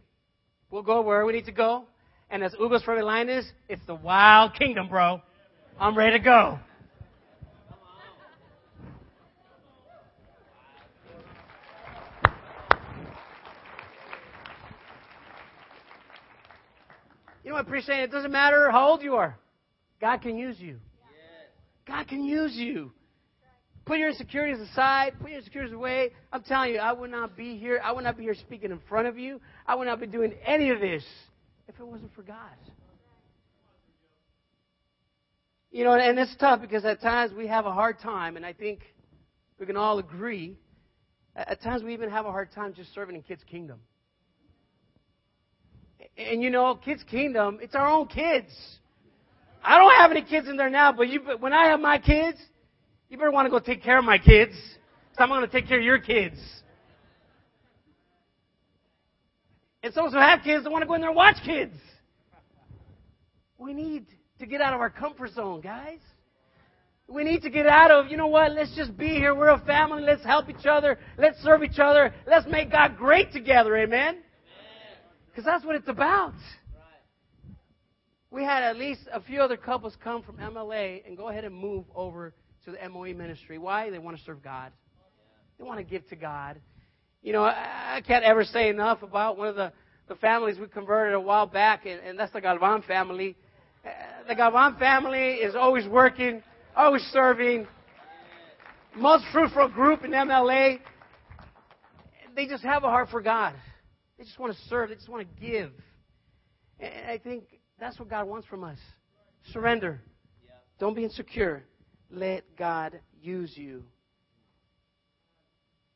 we'll 0.70 0.82
go 0.82 1.00
where 1.00 1.24
we 1.24 1.32
need 1.32 1.46
to 1.46 1.52
go. 1.52 1.84
And 2.30 2.42
as 2.44 2.54
Hugo's 2.54 2.80
favorite 2.80 3.04
line 3.04 3.28
is, 3.28 3.50
it's 3.68 3.84
the 3.86 3.94
wild 3.94 4.54
kingdom, 4.54 4.88
bro. 4.88 5.20
I'm 5.78 5.96
ready 5.96 6.18
to 6.18 6.24
go. 6.24 6.58
You 17.42 17.50
know 17.50 17.62
what 17.62 17.74
I'm 17.74 17.82
saying? 17.82 18.02
It 18.02 18.12
doesn't 18.12 18.30
matter 18.30 18.70
how 18.70 18.90
old 18.90 19.02
you 19.02 19.16
are. 19.16 19.36
God 20.00 20.18
can 20.18 20.36
use 20.36 20.56
you. 20.60 20.76
God 21.86 22.06
can 22.06 22.22
use 22.22 22.52
you. 22.54 22.92
Put 23.90 23.98
your 23.98 24.10
insecurities 24.10 24.60
aside. 24.60 25.14
Put 25.20 25.30
your 25.30 25.40
insecurities 25.40 25.74
away. 25.74 26.10
I'm 26.32 26.44
telling 26.44 26.74
you, 26.74 26.78
I 26.78 26.92
would 26.92 27.10
not 27.10 27.36
be 27.36 27.58
here. 27.58 27.80
I 27.82 27.90
would 27.90 28.04
not 28.04 28.16
be 28.16 28.22
here 28.22 28.36
speaking 28.36 28.70
in 28.70 28.78
front 28.88 29.08
of 29.08 29.18
you. 29.18 29.40
I 29.66 29.74
would 29.74 29.88
not 29.88 29.98
be 29.98 30.06
doing 30.06 30.32
any 30.46 30.70
of 30.70 30.78
this 30.78 31.02
if 31.66 31.74
it 31.74 31.84
wasn't 31.84 32.14
for 32.14 32.22
God. 32.22 32.36
You 35.72 35.82
know, 35.82 35.94
and 35.94 36.16
it's 36.20 36.36
tough 36.36 36.60
because 36.60 36.84
at 36.84 37.00
times 37.00 37.32
we 37.32 37.48
have 37.48 37.66
a 37.66 37.72
hard 37.72 37.98
time, 37.98 38.36
and 38.36 38.46
I 38.46 38.52
think 38.52 38.82
we 39.58 39.66
can 39.66 39.76
all 39.76 39.98
agree. 39.98 40.56
At 41.34 41.60
times 41.60 41.82
we 41.82 41.92
even 41.92 42.10
have 42.10 42.26
a 42.26 42.30
hard 42.30 42.52
time 42.52 42.74
just 42.74 42.94
serving 42.94 43.16
in 43.16 43.22
Kids 43.22 43.42
Kingdom. 43.50 43.80
And 46.16 46.40
you 46.44 46.50
know, 46.50 46.76
Kids 46.76 47.02
Kingdom, 47.10 47.58
it's 47.60 47.74
our 47.74 47.88
own 47.88 48.06
kids. 48.06 48.52
I 49.64 49.78
don't 49.78 49.96
have 49.96 50.12
any 50.12 50.22
kids 50.22 50.48
in 50.48 50.56
there 50.56 50.70
now, 50.70 50.92
but 50.92 51.08
you, 51.08 51.22
when 51.40 51.52
I 51.52 51.70
have 51.70 51.80
my 51.80 51.98
kids, 51.98 52.38
you 53.10 53.18
better 53.18 53.32
want 53.32 53.46
to 53.46 53.50
go 53.50 53.58
take 53.58 53.82
care 53.82 53.98
of 53.98 54.04
my 54.04 54.18
kids. 54.18 54.54
So 55.18 55.24
I'm 55.24 55.28
going 55.28 55.42
to 55.42 55.48
take 55.48 55.66
care 55.66 55.78
of 55.78 55.84
your 55.84 55.98
kids. 55.98 56.38
And 59.82 59.92
those 59.92 60.12
who 60.12 60.18
have 60.18 60.40
kids 60.44 60.62
don't 60.62 60.72
want 60.72 60.82
to 60.82 60.86
go 60.86 60.94
in 60.94 61.00
there 61.00 61.10
and 61.10 61.16
watch 61.16 61.36
kids. 61.44 61.74
We 63.58 63.74
need 63.74 64.06
to 64.38 64.46
get 64.46 64.60
out 64.60 64.74
of 64.74 64.80
our 64.80 64.90
comfort 64.90 65.32
zone, 65.32 65.60
guys. 65.60 65.98
We 67.08 67.24
need 67.24 67.42
to 67.42 67.50
get 67.50 67.66
out 67.66 67.90
of, 67.90 68.08
you 68.08 68.16
know 68.16 68.28
what, 68.28 68.52
let's 68.52 68.74
just 68.76 68.96
be 68.96 69.08
here. 69.08 69.34
We're 69.34 69.50
a 69.50 69.58
family. 69.58 70.02
Let's 70.02 70.24
help 70.24 70.48
each 70.48 70.66
other. 70.66 70.96
Let's 71.18 71.38
serve 71.38 71.64
each 71.64 71.80
other. 71.80 72.14
Let's 72.28 72.46
make 72.46 72.70
God 72.70 72.96
great 72.96 73.32
together. 73.32 73.76
Amen? 73.76 74.18
Because 75.26 75.44
that's 75.44 75.64
what 75.64 75.74
it's 75.74 75.88
about. 75.88 76.34
We 78.30 78.44
had 78.44 78.62
at 78.62 78.76
least 78.76 79.00
a 79.12 79.20
few 79.20 79.40
other 79.40 79.56
couples 79.56 79.96
come 80.02 80.22
from 80.22 80.36
MLA 80.36 81.04
and 81.04 81.16
go 81.16 81.28
ahead 81.28 81.44
and 81.44 81.54
move 81.54 81.84
over 81.96 82.32
to 82.64 82.72
the 82.72 82.88
MOE 82.88 83.14
ministry. 83.14 83.58
Why? 83.58 83.90
They 83.90 83.98
want 83.98 84.16
to 84.16 84.22
serve 84.24 84.42
God. 84.42 84.72
They 85.58 85.64
want 85.64 85.78
to 85.78 85.84
give 85.84 86.06
to 86.08 86.16
God. 86.16 86.60
You 87.22 87.32
know, 87.32 87.44
I 87.44 88.00
can't 88.06 88.24
ever 88.24 88.44
say 88.44 88.68
enough 88.68 89.02
about 89.02 89.36
one 89.36 89.48
of 89.48 89.56
the, 89.56 89.72
the 90.08 90.14
families 90.16 90.58
we 90.58 90.66
converted 90.68 91.14
a 91.14 91.20
while 91.20 91.46
back, 91.46 91.84
and, 91.84 92.00
and 92.00 92.18
that's 92.18 92.32
the 92.32 92.40
Galvan 92.40 92.82
family. 92.82 93.36
Uh, 93.84 93.90
the 94.26 94.34
Galvan 94.34 94.78
family 94.78 95.34
is 95.34 95.54
always 95.54 95.86
working, 95.86 96.42
always 96.74 97.02
serving. 97.12 97.66
Most 98.96 99.24
fruitful 99.32 99.68
group 99.68 100.04
in 100.04 100.12
MLA. 100.12 100.80
They 102.34 102.46
just 102.46 102.64
have 102.64 102.84
a 102.84 102.88
heart 102.88 103.08
for 103.10 103.20
God. 103.20 103.54
They 104.16 104.24
just 104.24 104.38
want 104.38 104.54
to 104.54 104.58
serve. 104.68 104.88
They 104.88 104.94
just 104.94 105.08
want 105.08 105.26
to 105.26 105.46
give. 105.46 105.72
And 106.78 107.10
I 107.10 107.18
think 107.18 107.44
that's 107.78 107.98
what 107.98 108.08
God 108.08 108.26
wants 108.26 108.46
from 108.46 108.64
us. 108.64 108.78
Surrender. 109.52 110.00
Don't 110.78 110.94
be 110.94 111.04
insecure. 111.04 111.64
Let 112.10 112.56
God 112.56 113.00
use 113.22 113.52
you. 113.56 113.84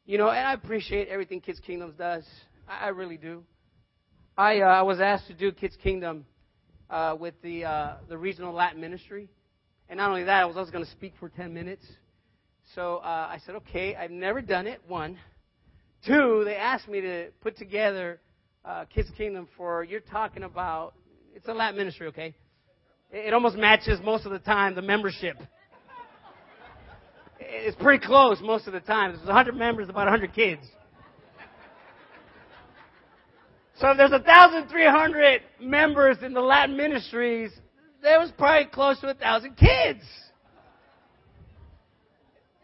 You 0.07 0.19
know, 0.19 0.29
and 0.29 0.47
I 0.47 0.53
appreciate 0.53 1.09
everything 1.09 1.41
Kids 1.41 1.61
Kingdoms 1.67 1.95
does. 1.97 2.25
I, 2.69 2.87
I 2.87 2.89
really 2.89 3.17
do. 3.17 3.43
I 4.37 4.61
uh, 4.61 4.67
I 4.67 4.83
was 4.83 5.01
asked 5.01 5.27
to 5.29 5.35
do 5.35 5.51
Kids 5.51 5.77
Kingdom 5.83 6.27
uh, 6.91 7.17
with 7.19 7.35
the 7.43 7.65
uh, 7.65 7.95
the 8.09 8.19
regional 8.19 8.53
Latin 8.53 8.81
ministry, 8.81 9.29
and 9.89 9.97
not 9.97 10.11
only 10.11 10.25
that, 10.25 10.43
I 10.43 10.45
was 10.45 10.57
also 10.57 10.71
going 10.71 10.85
to 10.85 10.91
speak 10.91 11.15
for 11.19 11.31
ten 11.31 11.55
minutes. 11.55 11.85
So 12.75 12.97
uh, 12.99 13.29
I 13.31 13.39
said, 13.45 13.57
okay. 13.57 13.95
I've 13.95 14.11
never 14.11 14.41
done 14.41 14.67
it. 14.67 14.81
One, 14.87 15.19
two. 16.07 16.43
They 16.45 16.57
asked 16.57 16.89
me 16.89 17.01
to 17.01 17.29
put 17.41 17.57
together 17.57 18.21
uh, 18.65 18.85
Kids 18.87 19.09
Kingdom 19.17 19.49
for. 19.57 19.85
You're 19.85 20.01
talking 20.01 20.43
about. 20.43 20.95
It's 21.35 21.49
a 21.49 21.53
Latin 21.53 21.77
ministry, 21.77 22.07
okay? 22.09 22.35
It, 23.11 23.29
it 23.29 23.35
almost 23.35 23.57
matches 23.57 23.99
most 24.05 24.27
of 24.27 24.33
the 24.33 24.39
time 24.39 24.75
the 24.75 24.83
membership 24.83 25.37
it's 27.47 27.77
pretty 27.77 28.05
close 28.05 28.39
most 28.41 28.67
of 28.67 28.73
the 28.73 28.81
time. 28.81 29.13
There's 29.13 29.27
100 29.27 29.55
members, 29.55 29.89
about 29.89 30.07
100 30.07 30.35
kids. 30.35 30.63
So 33.77 33.91
if 33.91 33.97
there's 33.97 34.13
1,300 34.13 35.43
members 35.61 36.19
in 36.23 36.33
the 36.33 36.41
Latin 36.41 36.77
ministries, 36.77 37.51
there 38.03 38.21
was 38.21 38.31
probably 38.39 38.71
close 38.71 39.01
to 39.01 39.07
1,000 39.07 39.57
kids. 39.57 40.01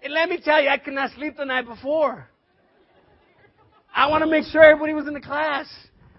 And 0.02 0.14
let 0.14 0.28
me 0.28 0.38
tell 0.42 0.62
you, 0.62 0.68
I 0.68 0.78
could 0.78 0.94
not 0.94 1.10
sleep 1.16 1.36
the 1.36 1.44
night 1.44 1.66
before. 1.66 2.28
I 3.94 4.08
want 4.08 4.22
to 4.22 4.30
make 4.30 4.44
sure 4.44 4.62
everybody 4.62 4.94
was 4.94 5.08
in 5.08 5.14
the 5.14 5.20
class. 5.20 5.66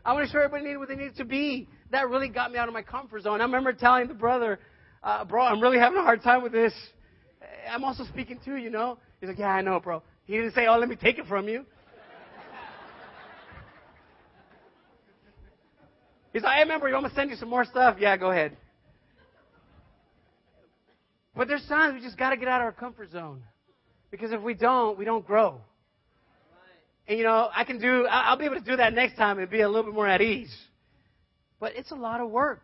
I 0.04 0.12
want 0.12 0.24
to 0.24 0.26
make 0.26 0.32
sure 0.32 0.44
everybody 0.44 0.66
needed 0.66 0.78
what 0.78 0.90
they 0.90 0.96
needed 0.96 1.16
to 1.18 1.26
be. 1.26 1.70
That 1.92 2.10
really 2.10 2.28
got 2.28 2.52
me 2.52 2.58
out 2.58 2.68
of 2.68 2.74
my 2.74 2.82
comfort 2.82 3.24
zone. 3.24 3.40
I 3.40 3.46
remember 3.46 3.72
telling 3.72 4.08
the 4.08 4.14
brother, 4.14 4.60
uh, 5.04 5.24
bro, 5.24 5.44
I'm 5.44 5.62
really 5.62 5.80
having 5.80 5.98
a 5.98 6.04
hard 6.04 6.22
time 6.22 6.44
with 6.44 6.52
this. 6.52 6.74
Eh, 7.42 7.46
I'm 7.72 7.84
also 7.84 8.04
speaking 8.06 8.40
too, 8.44 8.56
you 8.56 8.64
you 8.66 8.70
know. 8.70 8.98
He's 9.20 9.30
like, 9.30 9.40
yeah, 9.40 9.48
I 9.48 9.62
know, 9.62 9.80
bro. 9.80 10.02
He 10.26 10.36
didn't 10.38 10.54
say, 10.54 10.68
oh, 10.68 10.78
let 10.78 10.90
me 10.90 10.96
take 10.96 11.18
it 11.18 11.26
from 11.28 11.48
you. 11.48 11.66
He's 16.34 16.44
like, 16.44 16.58
I 16.58 16.62
remember 16.62 16.88
you. 16.88 16.96
I'm 16.96 17.02
going 17.02 17.12
to 17.12 17.16
send 17.16 17.30
you 17.30 17.36
some 17.36 17.50
more 17.50 17.66
stuff? 17.66 17.98
Yeah, 18.00 18.16
go 18.16 18.32
ahead. 18.32 18.56
But 21.36 21.48
there's 21.48 21.66
times 21.68 21.96
we 21.96 22.02
just 22.02 22.18
got 22.18 22.30
to 22.30 22.38
get 22.38 22.48
out 22.48 22.62
of 22.62 22.66
our 22.66 22.72
comfort 22.72 23.12
zone. 23.12 23.42
Because 24.12 24.32
if 24.32 24.42
we 24.42 24.54
don't, 24.54 24.98
we 24.98 25.06
don't 25.06 25.26
grow. 25.26 25.62
And 27.08 27.18
you 27.18 27.26
know, 27.26 27.50
I 27.54 27.64
can 27.64 27.80
do, 27.80 28.06
I'll 28.10 28.38
be 28.38 28.46
able 28.46 28.56
to 28.56 28.64
do 28.64 28.78
that 28.78 28.94
next 28.94 29.18
time 29.18 29.40
and 29.40 29.50
be 29.50 29.62
a 29.62 29.68
little 29.68 29.84
bit 29.84 29.94
more 29.94 30.08
at 30.08 30.22
ease. 30.22 30.56
But 31.60 31.76
it's 31.76 31.92
a 31.92 31.96
lot 31.96 32.22
of 32.22 32.30
work. 32.30 32.64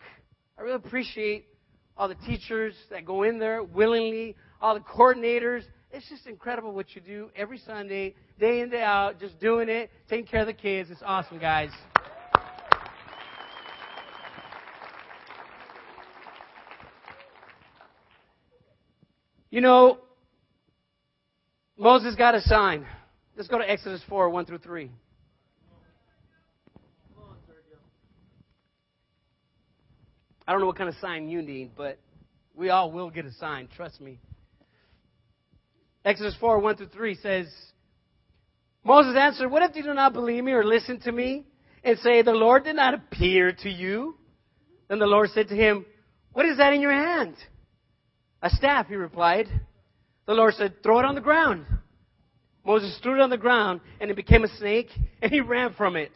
I 0.58 0.62
really 0.62 0.76
appreciate 0.76 1.46
all 1.98 2.08
the 2.08 2.16
teachers 2.16 2.74
that 2.90 3.06
go 3.06 3.24
in 3.24 3.40
there 3.40 3.64
willingly, 3.64 4.36
all 4.62 4.74
the 4.74 4.82
coordinators. 4.82 5.64
It's 5.92 6.08
just 6.10 6.28
incredible 6.28 6.74
what 6.74 6.96
you 6.96 7.02
do 7.02 7.30
every 7.36 7.60
Sunday, 7.60 8.14
day 8.40 8.62
in, 8.62 8.70
day 8.70 8.82
out, 8.82 9.20
just 9.20 9.40
doing 9.40 9.70
it, 9.70 9.90
taking 10.10 10.26
care 10.26 10.42
of 10.42 10.48
the 10.48 10.54
kids. 10.54 10.90
It's 10.92 11.02
awesome, 11.04 11.40
guys. 11.40 11.72
You 19.50 19.62
know, 19.62 20.00
Moses 21.78 22.16
got 22.16 22.36
a 22.36 22.42
sign. 22.42 22.86
Let's 23.36 23.48
go 23.48 23.58
to 23.58 23.70
Exodus 23.70 24.02
4 24.10 24.30
1 24.30 24.46
through 24.46 24.58
3. 24.60 24.92
I 30.48 30.52
don't 30.52 30.62
know 30.62 30.68
what 30.68 30.78
kind 30.78 30.90
of 30.90 30.96
sign 31.02 31.28
you 31.28 31.42
need, 31.42 31.72
but 31.76 31.98
we 32.56 32.70
all 32.70 32.92
will 32.92 33.10
get 33.10 33.26
a 33.26 33.34
sign. 33.34 33.68
Trust 33.76 34.00
me. 34.00 34.20
Exodus 36.08 36.38
4 36.40 36.60
1 36.60 36.78
through 36.78 36.88
3 36.88 37.16
says, 37.16 37.48
Moses 38.86 39.18
answered, 39.20 39.50
What 39.50 39.70
if 39.70 39.76
you 39.76 39.84
do 39.84 39.94
not 39.94 40.14
believe 40.14 40.42
me 40.42 40.54
or 40.54 40.64
listen 40.64 41.02
to 41.02 41.12
me 41.12 41.46
and 41.84 42.00
say, 42.00 42.22
The 42.22 42.32
Lord 42.32 42.64
did 42.64 42.78
not 42.78 42.94
appear 42.94 43.52
to 43.52 43.70
you? 43.70 44.16
Then 44.88 45.00
the 45.00 45.06
Lord 45.06 45.32
said 45.32 45.50
to 45.50 45.56
him, 45.56 45.86
What 46.32 46.46
is 46.46 46.60
that 46.60 46.72
in 46.72 46.80
your 46.80 46.94
hand? 46.94 47.36
A 48.42 48.50
staff, 48.50 48.88
he 48.88 48.96
replied. 48.96 49.48
The 50.28 50.34
Lord 50.34 50.54
said, 50.54 50.82
Throw 50.82 51.00
it 51.00 51.06
on 51.06 51.14
the 51.14 51.20
ground. 51.20 51.66
Moses 52.66 52.98
threw 53.04 53.16
it 53.16 53.22
on 53.22 53.30
the 53.30 53.38
ground, 53.38 53.82
and 54.00 54.10
it 54.10 54.16
became 54.16 54.46
a 54.46 54.58
snake, 54.58 54.88
and 55.22 55.30
he 55.30 55.42
ran 55.42 55.74
from 55.74 55.98
it. 55.98 56.14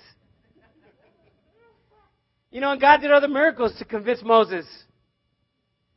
You 2.49 2.61
know, 2.61 2.71
and 2.71 2.79
God 2.79 3.01
did 3.01 3.11
other 3.11 3.27
miracles 3.27 3.75
to 3.79 3.83
convince 3.83 4.21
Moses. 4.23 4.65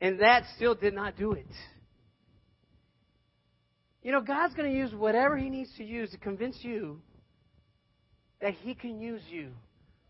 And 0.01 0.19
that 0.19 0.43
still 0.57 0.75
did 0.75 0.95
not 0.95 1.17
do 1.17 1.33
it. 1.33 1.47
You 4.05 4.13
know, 4.13 4.21
God's 4.21 4.55
going 4.55 4.71
to 4.71 4.77
use 4.77 4.95
whatever 4.95 5.37
He 5.37 5.49
needs 5.49 5.71
to 5.79 5.85
use 5.85 6.11
to 6.11 6.19
convince 6.19 6.59
you 6.61 7.01
that 8.41 8.53
He 8.53 8.75
can 8.75 9.01
use 9.01 9.23
you. 9.31 9.49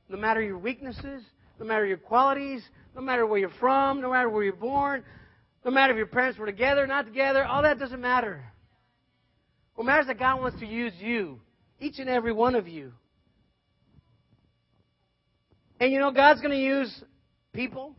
No 0.08 0.18
matter 0.18 0.42
your 0.42 0.58
weaknesses, 0.58 1.22
no 1.60 1.64
matter 1.64 1.86
your 1.86 1.96
qualities, 1.96 2.62
no 2.94 3.00
matter 3.00 3.24
where 3.24 3.38
you're 3.38 3.50
from, 3.60 4.00
no 4.00 4.10
matter 4.10 4.28
where 4.28 4.42
you're 4.42 4.52
born, 4.52 5.04
no 5.64 5.70
matter 5.70 5.92
if 5.92 5.96
your 5.96 6.06
parents 6.06 6.38
were 6.38 6.46
together, 6.46 6.86
not 6.88 7.06
together, 7.06 7.44
all 7.44 7.62
that 7.62 7.78
doesn't 7.78 8.00
matter. 8.00 8.44
What 9.76 9.84
matters 9.86 10.04
is 10.04 10.08
that 10.08 10.18
God 10.18 10.40
wants 10.40 10.58
to 10.58 10.66
use 10.66 10.92
you, 10.98 11.40
each 11.78 12.00
and 12.00 12.08
every 12.08 12.32
one 12.32 12.56
of 12.56 12.66
you. 12.66 12.92
And 15.78 15.92
you 15.92 16.00
know, 16.00 16.10
God's 16.10 16.40
going 16.40 16.52
to 16.52 16.60
use 16.60 17.02
people, 17.52 17.94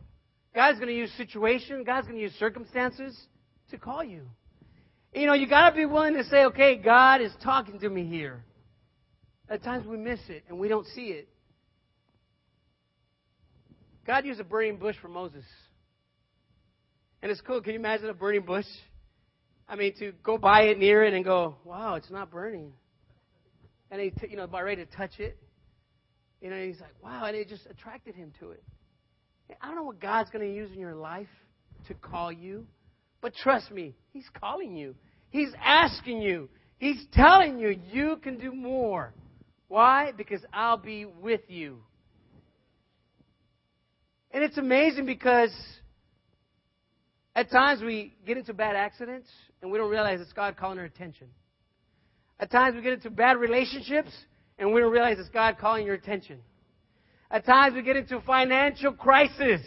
God's 0.54 0.78
going 0.78 0.88
to 0.88 0.94
use 0.94 1.10
situation, 1.16 1.84
God's 1.84 2.06
going 2.06 2.18
to 2.18 2.22
use 2.22 2.34
circumstances 2.38 3.18
to 3.70 3.78
call 3.78 4.04
you. 4.04 4.26
You 5.16 5.24
know, 5.24 5.32
you 5.32 5.48
got 5.48 5.70
to 5.70 5.74
be 5.74 5.86
willing 5.86 6.12
to 6.12 6.24
say, 6.24 6.44
okay, 6.44 6.76
God 6.76 7.22
is 7.22 7.32
talking 7.42 7.80
to 7.80 7.88
me 7.88 8.04
here. 8.04 8.44
At 9.48 9.64
times 9.64 9.86
we 9.86 9.96
miss 9.96 10.20
it 10.28 10.44
and 10.46 10.58
we 10.58 10.68
don't 10.68 10.86
see 10.88 11.06
it. 11.06 11.26
God 14.06 14.26
used 14.26 14.40
a 14.40 14.44
burning 14.44 14.76
bush 14.76 14.94
for 15.00 15.08
Moses. 15.08 15.44
And 17.22 17.32
it's 17.32 17.40
cool. 17.40 17.62
Can 17.62 17.72
you 17.72 17.78
imagine 17.78 18.10
a 18.10 18.14
burning 18.14 18.42
bush? 18.42 18.66
I 19.66 19.74
mean, 19.76 19.94
to 20.00 20.12
go 20.22 20.36
by 20.36 20.64
it, 20.64 20.78
near 20.78 21.02
it, 21.02 21.14
and 21.14 21.24
go, 21.24 21.56
wow, 21.64 21.94
it's 21.94 22.10
not 22.10 22.30
burning. 22.30 22.74
And 23.90 24.02
he, 24.02 24.10
t- 24.10 24.28
you 24.28 24.36
know, 24.36 24.44
about 24.44 24.64
ready 24.64 24.84
to 24.84 24.96
touch 24.96 25.18
it. 25.18 25.38
You 26.42 26.50
know, 26.50 26.62
he's 26.62 26.78
like, 26.78 26.94
wow, 27.02 27.24
and 27.24 27.34
it 27.34 27.48
just 27.48 27.64
attracted 27.70 28.16
him 28.16 28.34
to 28.40 28.50
it. 28.50 28.62
I 29.62 29.66
don't 29.66 29.76
know 29.76 29.82
what 29.82 29.98
God's 29.98 30.28
going 30.28 30.46
to 30.46 30.54
use 30.54 30.70
in 30.72 30.78
your 30.78 30.94
life 30.94 31.26
to 31.88 31.94
call 31.94 32.30
you, 32.30 32.66
but 33.22 33.34
trust 33.34 33.70
me, 33.70 33.94
He's 34.12 34.28
calling 34.38 34.76
you. 34.76 34.94
He's 35.30 35.52
asking 35.62 36.22
you. 36.22 36.48
He's 36.78 37.04
telling 37.12 37.58
you 37.58 37.78
you 37.90 38.16
can 38.22 38.38
do 38.38 38.52
more. 38.52 39.12
Why? 39.68 40.12
Because 40.16 40.44
I'll 40.52 40.76
be 40.76 41.04
with 41.04 41.40
you. 41.48 41.78
And 44.30 44.44
it's 44.44 44.58
amazing 44.58 45.06
because 45.06 45.50
at 47.34 47.50
times 47.50 47.82
we 47.82 48.14
get 48.26 48.36
into 48.36 48.52
bad 48.52 48.76
accidents 48.76 49.28
and 49.62 49.70
we 49.70 49.78
don't 49.78 49.90
realize 49.90 50.20
it's 50.20 50.32
God 50.32 50.56
calling 50.56 50.78
our 50.78 50.84
attention. 50.84 51.28
At 52.38 52.50
times 52.50 52.74
we 52.76 52.82
get 52.82 52.92
into 52.92 53.10
bad 53.10 53.38
relationships 53.38 54.10
and 54.58 54.72
we 54.72 54.80
don't 54.80 54.92
realize 54.92 55.18
it's 55.18 55.28
God 55.30 55.56
calling 55.58 55.86
your 55.86 55.94
attention. 55.94 56.38
At 57.30 57.44
times 57.44 57.74
we 57.74 57.82
get 57.82 57.96
into 57.96 58.20
financial 58.20 58.92
crisis. 58.92 59.60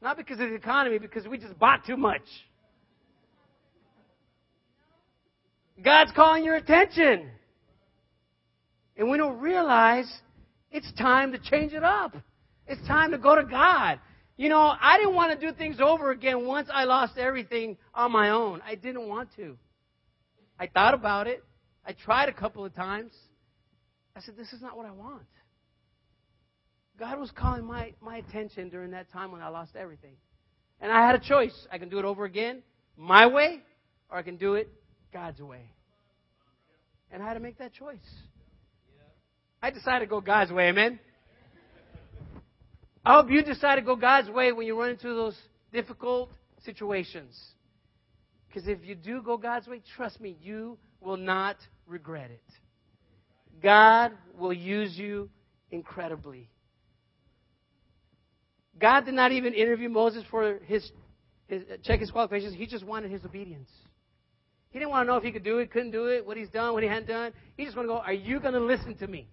Not 0.00 0.16
because 0.16 0.38
of 0.38 0.48
the 0.50 0.54
economy, 0.54 0.98
because 0.98 1.26
we 1.26 1.38
just 1.38 1.58
bought 1.58 1.84
too 1.84 1.96
much. 1.96 2.22
God's 5.82 6.12
calling 6.12 6.44
your 6.44 6.56
attention. 6.56 7.30
And 8.96 9.10
we 9.10 9.16
don't 9.16 9.38
realize 9.38 10.12
it's 10.70 10.92
time 10.94 11.32
to 11.32 11.38
change 11.38 11.72
it 11.72 11.84
up. 11.84 12.16
It's 12.66 12.84
time 12.86 13.12
to 13.12 13.18
go 13.18 13.36
to 13.36 13.44
God. 13.44 14.00
You 14.36 14.48
know, 14.48 14.74
I 14.80 14.98
didn't 14.98 15.14
want 15.14 15.38
to 15.38 15.46
do 15.46 15.56
things 15.56 15.80
over 15.80 16.10
again 16.10 16.46
once 16.46 16.68
I 16.72 16.84
lost 16.84 17.16
everything 17.16 17.76
on 17.94 18.12
my 18.12 18.30
own. 18.30 18.60
I 18.66 18.74
didn't 18.74 19.08
want 19.08 19.30
to. 19.36 19.56
I 20.58 20.66
thought 20.66 20.94
about 20.94 21.26
it. 21.26 21.42
I 21.86 21.92
tried 21.92 22.28
a 22.28 22.32
couple 22.32 22.64
of 22.64 22.74
times. 22.74 23.12
I 24.14 24.20
said, 24.20 24.36
This 24.36 24.52
is 24.52 24.60
not 24.60 24.76
what 24.76 24.86
I 24.86 24.90
want. 24.90 25.22
God 26.98 27.18
was 27.18 27.30
calling 27.30 27.64
my, 27.64 27.94
my 28.00 28.18
attention 28.18 28.68
during 28.68 28.90
that 28.90 29.10
time 29.12 29.30
when 29.30 29.40
I 29.40 29.48
lost 29.48 29.76
everything. 29.76 30.14
And 30.80 30.90
I 30.90 31.06
had 31.06 31.14
a 31.14 31.20
choice. 31.20 31.54
I 31.70 31.78
can 31.78 31.88
do 31.88 31.98
it 32.00 32.04
over 32.04 32.24
again, 32.24 32.62
my 32.96 33.26
way, 33.26 33.60
or 34.10 34.18
I 34.18 34.22
can 34.22 34.36
do 34.36 34.54
it 34.54 34.68
God's 35.12 35.40
way. 35.40 35.62
And 37.10 37.22
I 37.22 37.26
had 37.26 37.34
to 37.34 37.40
make 37.40 37.58
that 37.58 37.72
choice. 37.72 37.96
I 39.62 39.70
decided 39.70 40.06
to 40.06 40.10
go 40.10 40.20
God's 40.20 40.52
way, 40.52 40.68
amen? 40.68 41.00
I 43.04 43.14
hope 43.14 43.30
you 43.30 43.42
decide 43.42 43.76
to 43.76 43.82
go 43.82 43.96
God's 43.96 44.28
way 44.28 44.52
when 44.52 44.66
you 44.66 44.78
run 44.78 44.90
into 44.90 45.14
those 45.14 45.36
difficult 45.72 46.30
situations. 46.64 47.36
Because 48.48 48.68
if 48.68 48.84
you 48.84 48.94
do 48.94 49.22
go 49.22 49.36
God's 49.36 49.66
way, 49.66 49.80
trust 49.96 50.20
me, 50.20 50.36
you 50.42 50.78
will 51.00 51.16
not 51.16 51.56
regret 51.86 52.30
it. 52.30 52.42
God 53.62 54.12
will 54.38 54.52
use 54.52 54.96
you 54.96 55.28
incredibly. 55.70 56.48
God 58.78 59.04
did 59.04 59.14
not 59.14 59.32
even 59.32 59.54
interview 59.54 59.88
Moses 59.88 60.22
for 60.30 60.58
his, 60.66 60.88
his 61.48 61.62
check 61.82 62.00
his 62.00 62.10
qualifications. 62.10 62.54
He 62.54 62.66
just 62.66 62.84
wanted 62.84 63.10
his 63.10 63.24
obedience. 63.24 63.70
He 64.70 64.78
didn't 64.78 64.90
want 64.90 65.06
to 65.06 65.12
know 65.12 65.16
if 65.16 65.24
he 65.24 65.32
could 65.32 65.44
do 65.44 65.58
it, 65.58 65.70
couldn't 65.70 65.92
do 65.92 66.06
it, 66.06 66.26
what 66.26 66.36
he's 66.36 66.50
done, 66.50 66.74
what 66.74 66.82
he 66.82 66.88
hadn't 66.88 67.08
done. 67.08 67.32
He 67.56 67.64
just 67.64 67.76
want 67.76 67.88
to 67.88 67.94
go, 67.94 67.98
are 67.98 68.12
you 68.12 68.38
going 68.40 68.54
to 68.54 68.60
listen 68.60 68.94
to 68.96 69.06
me? 69.06 69.28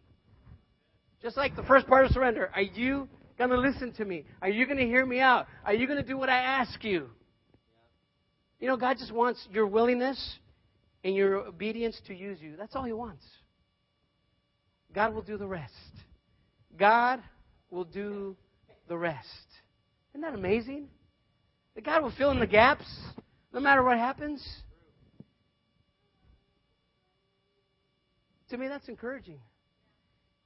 Just 1.21 1.37
like 1.37 1.55
the 1.55 1.63
first 1.63 1.87
part 1.87 2.05
of 2.05 2.11
surrender. 2.11 2.49
Are 2.53 2.61
you 2.61 3.09
going 3.37 3.49
to 3.49 3.57
listen 3.57 3.91
to 3.93 4.05
me? 4.05 4.25
Are 4.41 4.49
you 4.49 4.65
going 4.65 4.77
to 4.77 4.85
hear 4.85 5.05
me 5.05 5.19
out? 5.19 5.47
Are 5.65 5.73
you 5.73 5.87
going 5.87 6.01
to 6.01 6.07
do 6.07 6.17
what 6.17 6.29
I 6.29 6.37
ask 6.37 6.83
you? 6.83 7.09
You 8.59 8.67
know, 8.67 8.77
God 8.77 8.97
just 8.97 9.11
wants 9.11 9.45
your 9.51 9.67
willingness 9.67 10.39
and 11.03 11.15
your 11.15 11.35
obedience 11.37 11.99
to 12.07 12.15
use 12.15 12.39
you. 12.41 12.55
That's 12.57 12.75
all 12.75 12.83
He 12.83 12.93
wants. 12.93 13.25
God 14.93 15.13
will 15.13 15.21
do 15.21 15.37
the 15.37 15.47
rest. 15.47 15.73
God 16.77 17.21
will 17.69 17.83
do 17.83 18.35
the 18.87 18.97
rest. 18.97 19.27
Isn't 20.11 20.21
that 20.21 20.33
amazing? 20.33 20.87
That 21.75 21.83
God 21.83 22.01
will 22.01 22.13
fill 22.17 22.31
in 22.31 22.39
the 22.39 22.47
gaps 22.47 22.85
no 23.53 23.59
matter 23.59 23.83
what 23.83 23.97
happens. 23.97 24.41
To 28.49 28.57
me, 28.57 28.67
that's 28.67 28.87
encouraging. 28.87 29.39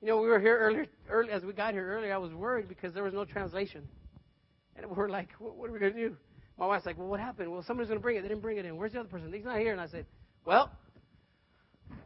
You 0.02 0.08
know, 0.08 0.22
we 0.22 0.28
were 0.30 0.40
here 0.40 0.58
earlier, 0.58 0.86
early, 1.10 1.32
as 1.32 1.44
we 1.44 1.52
got 1.52 1.74
here 1.74 1.86
earlier, 1.86 2.14
I 2.14 2.18
was 2.18 2.32
worried 2.34 2.70
because 2.70 2.94
there 2.94 3.04
was 3.04 3.14
no 3.14 3.26
translation. 3.26 3.88
And 4.76 4.90
we're 4.90 5.10
like, 5.10 5.30
what, 5.40 5.58
what 5.58 5.70
are 5.70 5.74
we 5.74 5.80
going 5.80 5.94
to 5.94 6.10
do? 6.10 6.16
My 6.58 6.66
wife's 6.66 6.86
like, 6.86 6.98
well, 6.98 7.08
what 7.08 7.20
happened? 7.20 7.52
Well, 7.52 7.64
somebody's 7.64 7.90
going 7.90 8.00
to 8.00 8.04
bring 8.04 8.18
it. 8.18 8.22
They 8.22 8.30
didn't 8.30 8.42
bring 8.42 8.58
it 8.58 8.66
in. 8.66 8.78
Where's 8.78 8.94
the 8.94 9.02
other 9.02 9.10
person? 9.10 9.32
He's 9.34 9.44
not 9.44 9.60
here. 9.60 9.74
And 9.74 9.82
I 9.82 9.88
said, 9.88 10.06
well, 10.46 10.72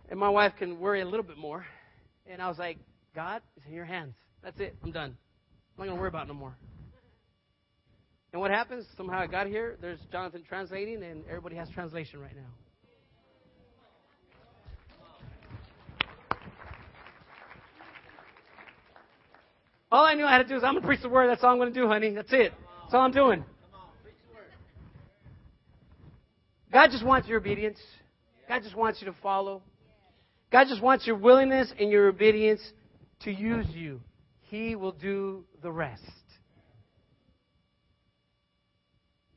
and 0.09 0.19
my 0.19 0.29
wife 0.29 0.53
can 0.57 0.79
worry 0.79 1.01
a 1.01 1.05
little 1.05 1.23
bit 1.23 1.37
more. 1.37 1.65
And 2.25 2.41
I 2.41 2.47
was 2.47 2.57
like, 2.57 2.77
God, 3.15 3.41
it's 3.55 3.65
in 3.67 3.73
your 3.73 3.85
hands. 3.85 4.15
That's 4.43 4.59
it. 4.59 4.75
I'm 4.83 4.91
done. 4.91 5.15
I'm 5.77 5.77
not 5.77 5.85
going 5.85 5.95
to 5.97 6.01
worry 6.01 6.09
about 6.09 6.25
it 6.25 6.27
no 6.29 6.33
more. 6.33 6.55
And 8.31 8.41
what 8.41 8.49
happens? 8.49 8.85
Somehow 8.97 9.19
I 9.19 9.27
got 9.27 9.45
here. 9.47 9.77
There's 9.79 9.99
Jonathan 10.11 10.43
translating, 10.47 11.03
and 11.03 11.23
everybody 11.27 11.55
has 11.55 11.69
translation 11.69 12.19
right 12.19 12.35
now. 12.35 12.49
All 19.93 20.07
I 20.07 20.15
knew 20.15 20.25
I 20.25 20.31
had 20.31 20.39
to 20.39 20.49
do 20.49 20.55
is 20.57 20.63
I'm 20.63 20.71
going 20.71 20.81
to 20.81 20.87
preach 20.87 21.03
the 21.03 21.07
word. 21.07 21.29
That's 21.29 21.43
all 21.43 21.51
I'm 21.51 21.59
going 21.59 21.71
to 21.71 21.79
do, 21.79 21.87
honey. 21.87 22.09
That's 22.09 22.33
it. 22.33 22.51
That's 22.81 22.95
all 22.95 23.01
I'm 23.01 23.11
doing. 23.11 23.45
God 26.73 26.89
just 26.89 27.05
wants 27.05 27.27
your 27.27 27.37
obedience. 27.37 27.77
God 28.49 28.63
just 28.63 28.75
wants 28.75 28.99
you 29.01 29.05
to 29.05 29.15
follow. 29.21 29.61
God 30.51 30.65
just 30.67 30.81
wants 30.81 31.05
your 31.05 31.15
willingness 31.15 31.71
and 31.79 31.91
your 31.91 32.07
obedience 32.07 32.59
to 33.19 33.31
use 33.31 33.67
you. 33.69 34.01
He 34.49 34.75
will 34.75 34.93
do 34.93 35.45
the 35.61 35.71
rest. 35.71 36.01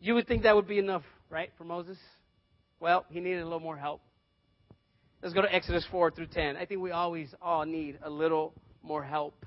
You 0.01 0.15
would 0.15 0.27
think 0.27 0.45
that 0.45 0.57
would 0.57 0.67
be 0.67 0.79
enough, 0.79 1.03
right, 1.29 1.51
for 1.59 1.65
Moses? 1.65 1.99
Well, 2.81 3.05
he 3.11 3.21
needed 3.21 3.43
a 3.43 3.45
little 3.45 3.61
more 3.61 3.77
help. 3.77 4.01
Let's 5.23 5.35
go 5.35 5.43
to 5.43 5.55
Exodus 5.55 5.87
4 5.91 6.13
through 6.13 6.29
10. 6.29 6.57
I 6.57 6.65
think 6.65 6.81
we 6.81 6.93
always 6.93 7.35
all 7.43 7.67
need 7.67 7.99
a 8.03 8.09
little 8.09 8.55
more 8.83 9.05
help. 9.05 9.45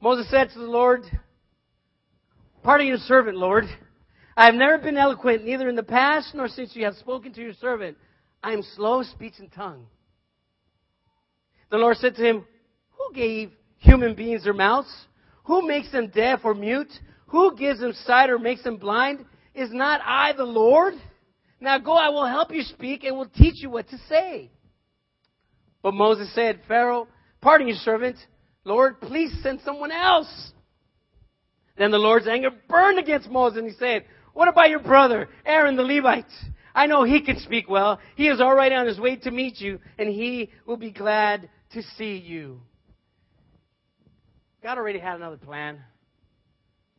Moses 0.00 0.30
said 0.30 0.50
to 0.50 0.58
the 0.58 0.64
Lord, 0.64 1.02
Pardon 2.62 2.86
your 2.86 2.96
servant, 2.98 3.36
Lord. 3.36 3.64
I 4.36 4.46
have 4.46 4.54
never 4.54 4.78
been 4.78 4.96
eloquent, 4.96 5.44
neither 5.44 5.68
in 5.68 5.76
the 5.76 5.82
past 5.82 6.34
nor 6.34 6.48
since 6.48 6.74
you 6.74 6.84
have 6.84 6.94
spoken 6.94 7.32
to 7.34 7.40
your 7.40 7.52
servant. 7.54 7.98
I 8.42 8.52
am 8.52 8.62
slow 8.76 9.00
of 9.00 9.06
speech 9.06 9.34
and 9.38 9.52
tongue. 9.52 9.86
The 11.70 11.76
Lord 11.76 11.98
said 11.98 12.14
to 12.16 12.22
him, 12.22 12.44
Who 12.92 13.14
gave 13.14 13.52
human 13.76 14.14
beings 14.14 14.44
their 14.44 14.54
mouths? 14.54 14.92
Who 15.44 15.66
makes 15.66 15.92
them 15.92 16.08
deaf 16.08 16.40
or 16.44 16.54
mute? 16.54 16.92
Who 17.26 17.54
gives 17.56 17.80
them 17.80 17.92
sight 18.06 18.30
or 18.30 18.38
makes 18.38 18.62
them 18.62 18.76
blind? 18.76 19.24
Is 19.54 19.70
not 19.72 20.00
I 20.04 20.32
the 20.32 20.44
Lord? 20.44 20.94
Now 21.60 21.78
go, 21.78 21.92
I 21.92 22.08
will 22.08 22.26
help 22.26 22.52
you 22.54 22.62
speak 22.62 23.04
and 23.04 23.16
will 23.16 23.28
teach 23.28 23.62
you 23.62 23.68
what 23.68 23.88
to 23.90 23.98
say. 24.08 24.50
But 25.82 25.92
Moses 25.92 26.34
said, 26.34 26.60
Pharaoh, 26.66 27.08
pardon 27.40 27.68
your 27.68 27.76
servant. 27.76 28.16
Lord, 28.64 29.00
please 29.00 29.32
send 29.42 29.60
someone 29.64 29.90
else. 29.90 30.52
Then 31.78 31.90
the 31.90 31.98
Lord's 31.98 32.28
anger 32.28 32.50
burned 32.68 32.98
against 32.98 33.30
Moses 33.30 33.58
and 33.58 33.66
he 33.66 33.74
said, 33.74 34.04
What 34.34 34.48
about 34.48 34.70
your 34.70 34.80
brother, 34.80 35.28
Aaron 35.46 35.76
the 35.76 35.82
Levite? 35.82 36.26
I 36.74 36.86
know 36.86 37.04
he 37.04 37.20
can 37.20 37.38
speak 37.40 37.68
well. 37.68 37.98
He 38.16 38.28
is 38.28 38.40
already 38.40 38.74
on 38.74 38.86
his 38.86 39.00
way 39.00 39.16
to 39.16 39.30
meet 39.30 39.60
you 39.60 39.80
and 39.98 40.08
he 40.08 40.50
will 40.66 40.76
be 40.76 40.90
glad 40.90 41.48
to 41.72 41.82
see 41.96 42.16
you. 42.16 42.60
God 44.62 44.76
already 44.76 44.98
had 44.98 45.16
another 45.16 45.38
plan. 45.38 45.78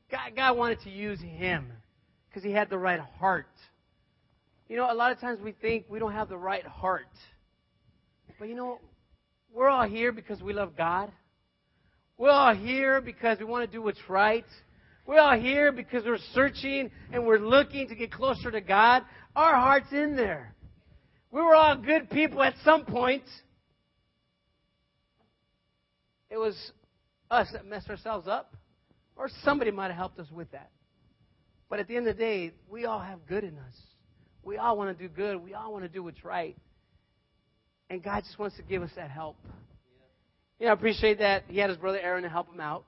God, 0.10 0.32
God 0.36 0.58
wanted 0.58 0.82
to 0.82 0.90
use 0.90 1.22
him 1.22 1.72
because 2.28 2.44
he 2.44 2.52
had 2.52 2.70
the 2.70 2.78
right 2.78 3.00
heart. 3.00 3.48
You 4.68 4.78
know, 4.78 4.92
a 4.92 4.96
lot 4.96 5.12
of 5.12 5.20
times 5.20 5.40
we 5.44 5.52
think 5.52 5.86
we 5.90 6.00
don't 6.00 6.14
have 6.14 6.28
the 6.28 6.38
right 6.38 6.66
heart. 6.66 7.06
But 8.40 8.50
you 8.50 8.56
know, 8.56 8.80
we're 9.54 9.70
all 9.70 9.88
here 9.88 10.12
because 10.12 10.42
we 10.42 10.54
love 10.54 10.76
God. 10.76 11.12
We're 12.22 12.30
all 12.30 12.54
here 12.54 13.02
because 13.02 13.40
we 13.40 13.46
want 13.46 13.66
to 13.66 13.76
do 13.76 13.82
what's 13.82 14.08
right. 14.08 14.46
We're 15.08 15.20
all 15.20 15.40
here 15.40 15.72
because 15.72 16.06
we're 16.06 16.20
searching 16.36 16.92
and 17.12 17.26
we're 17.26 17.40
looking 17.40 17.88
to 17.88 17.96
get 17.96 18.12
closer 18.12 18.52
to 18.52 18.62
God. 18.62 19.02
Our 19.36 19.56
heart's 19.56 19.92
in 19.92 20.16
there. 20.16 20.54
We 21.32 21.42
were 21.42 21.56
all 21.56 21.76
good 21.76 22.12
people 22.12 22.44
at 22.44 22.54
some 22.64 22.86
point. 22.86 23.24
It 26.30 26.38
was 26.38 26.56
us 27.32 27.48
that 27.54 27.66
messed 27.66 27.90
ourselves 27.90 28.28
up, 28.28 28.56
or 29.16 29.28
somebody 29.44 29.72
might 29.72 29.88
have 29.88 29.96
helped 29.96 30.20
us 30.20 30.30
with 30.32 30.52
that. 30.52 30.70
But 31.72 31.80
at 31.80 31.88
the 31.88 31.98
end 31.98 32.08
of 32.08 32.16
the 32.18 32.24
day, 32.24 32.52
we 32.70 32.86
all 32.86 33.00
have 33.00 33.26
good 33.26 33.44
in 33.44 33.58
us. 33.58 33.76
We 34.44 34.58
all 34.58 34.78
want 34.78 34.96
to 34.96 35.08
do 35.08 35.12
good. 35.12 35.44
We 35.44 35.56
all 35.56 35.74
want 35.74 35.86
to 35.86 35.90
do 35.90 36.04
what's 36.04 36.24
right. 36.24 36.56
And 37.90 38.04
God 38.04 38.22
just 38.26 38.38
wants 38.38 38.58
to 38.58 38.62
give 38.62 38.84
us 38.84 38.92
that 38.96 39.10
help. 39.10 39.38
You 40.62 40.68
know, 40.68 40.74
I 40.74 40.76
appreciate 40.76 41.18
that 41.18 41.46
he 41.48 41.58
had 41.58 41.72
his 41.72 41.80
brother 41.80 41.98
Aaron 42.00 42.22
to 42.22 42.30
help 42.30 42.48
him 42.54 42.60
out. 42.60 42.86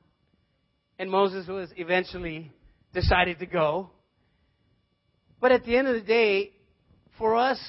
And 0.99 1.09
Moses 1.09 1.47
was 1.47 1.69
eventually 1.75 2.51
decided 2.93 3.39
to 3.39 3.47
go. 3.47 3.89
But 5.41 5.51
at 5.51 5.65
the 5.65 5.75
end 5.75 5.87
of 5.87 5.95
the 5.95 6.01
day, 6.01 6.51
for 7.17 7.35
us, 7.35 7.59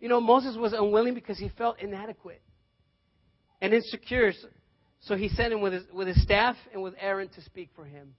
you 0.00 0.08
know, 0.08 0.18
Moses 0.18 0.56
was 0.56 0.72
unwilling 0.72 1.12
because 1.12 1.38
he 1.38 1.50
felt 1.58 1.78
inadequate 1.78 2.40
and 3.60 3.74
insecure. 3.74 4.32
So 5.00 5.14
he 5.14 5.28
sent 5.28 5.52
him 5.52 5.60
with 5.60 5.74
his, 5.74 5.82
with 5.92 6.08
his 6.08 6.22
staff 6.22 6.56
and 6.72 6.82
with 6.82 6.94
Aaron 6.98 7.28
to 7.34 7.42
speak 7.42 7.68
for 7.76 7.84
him. 7.84 8.14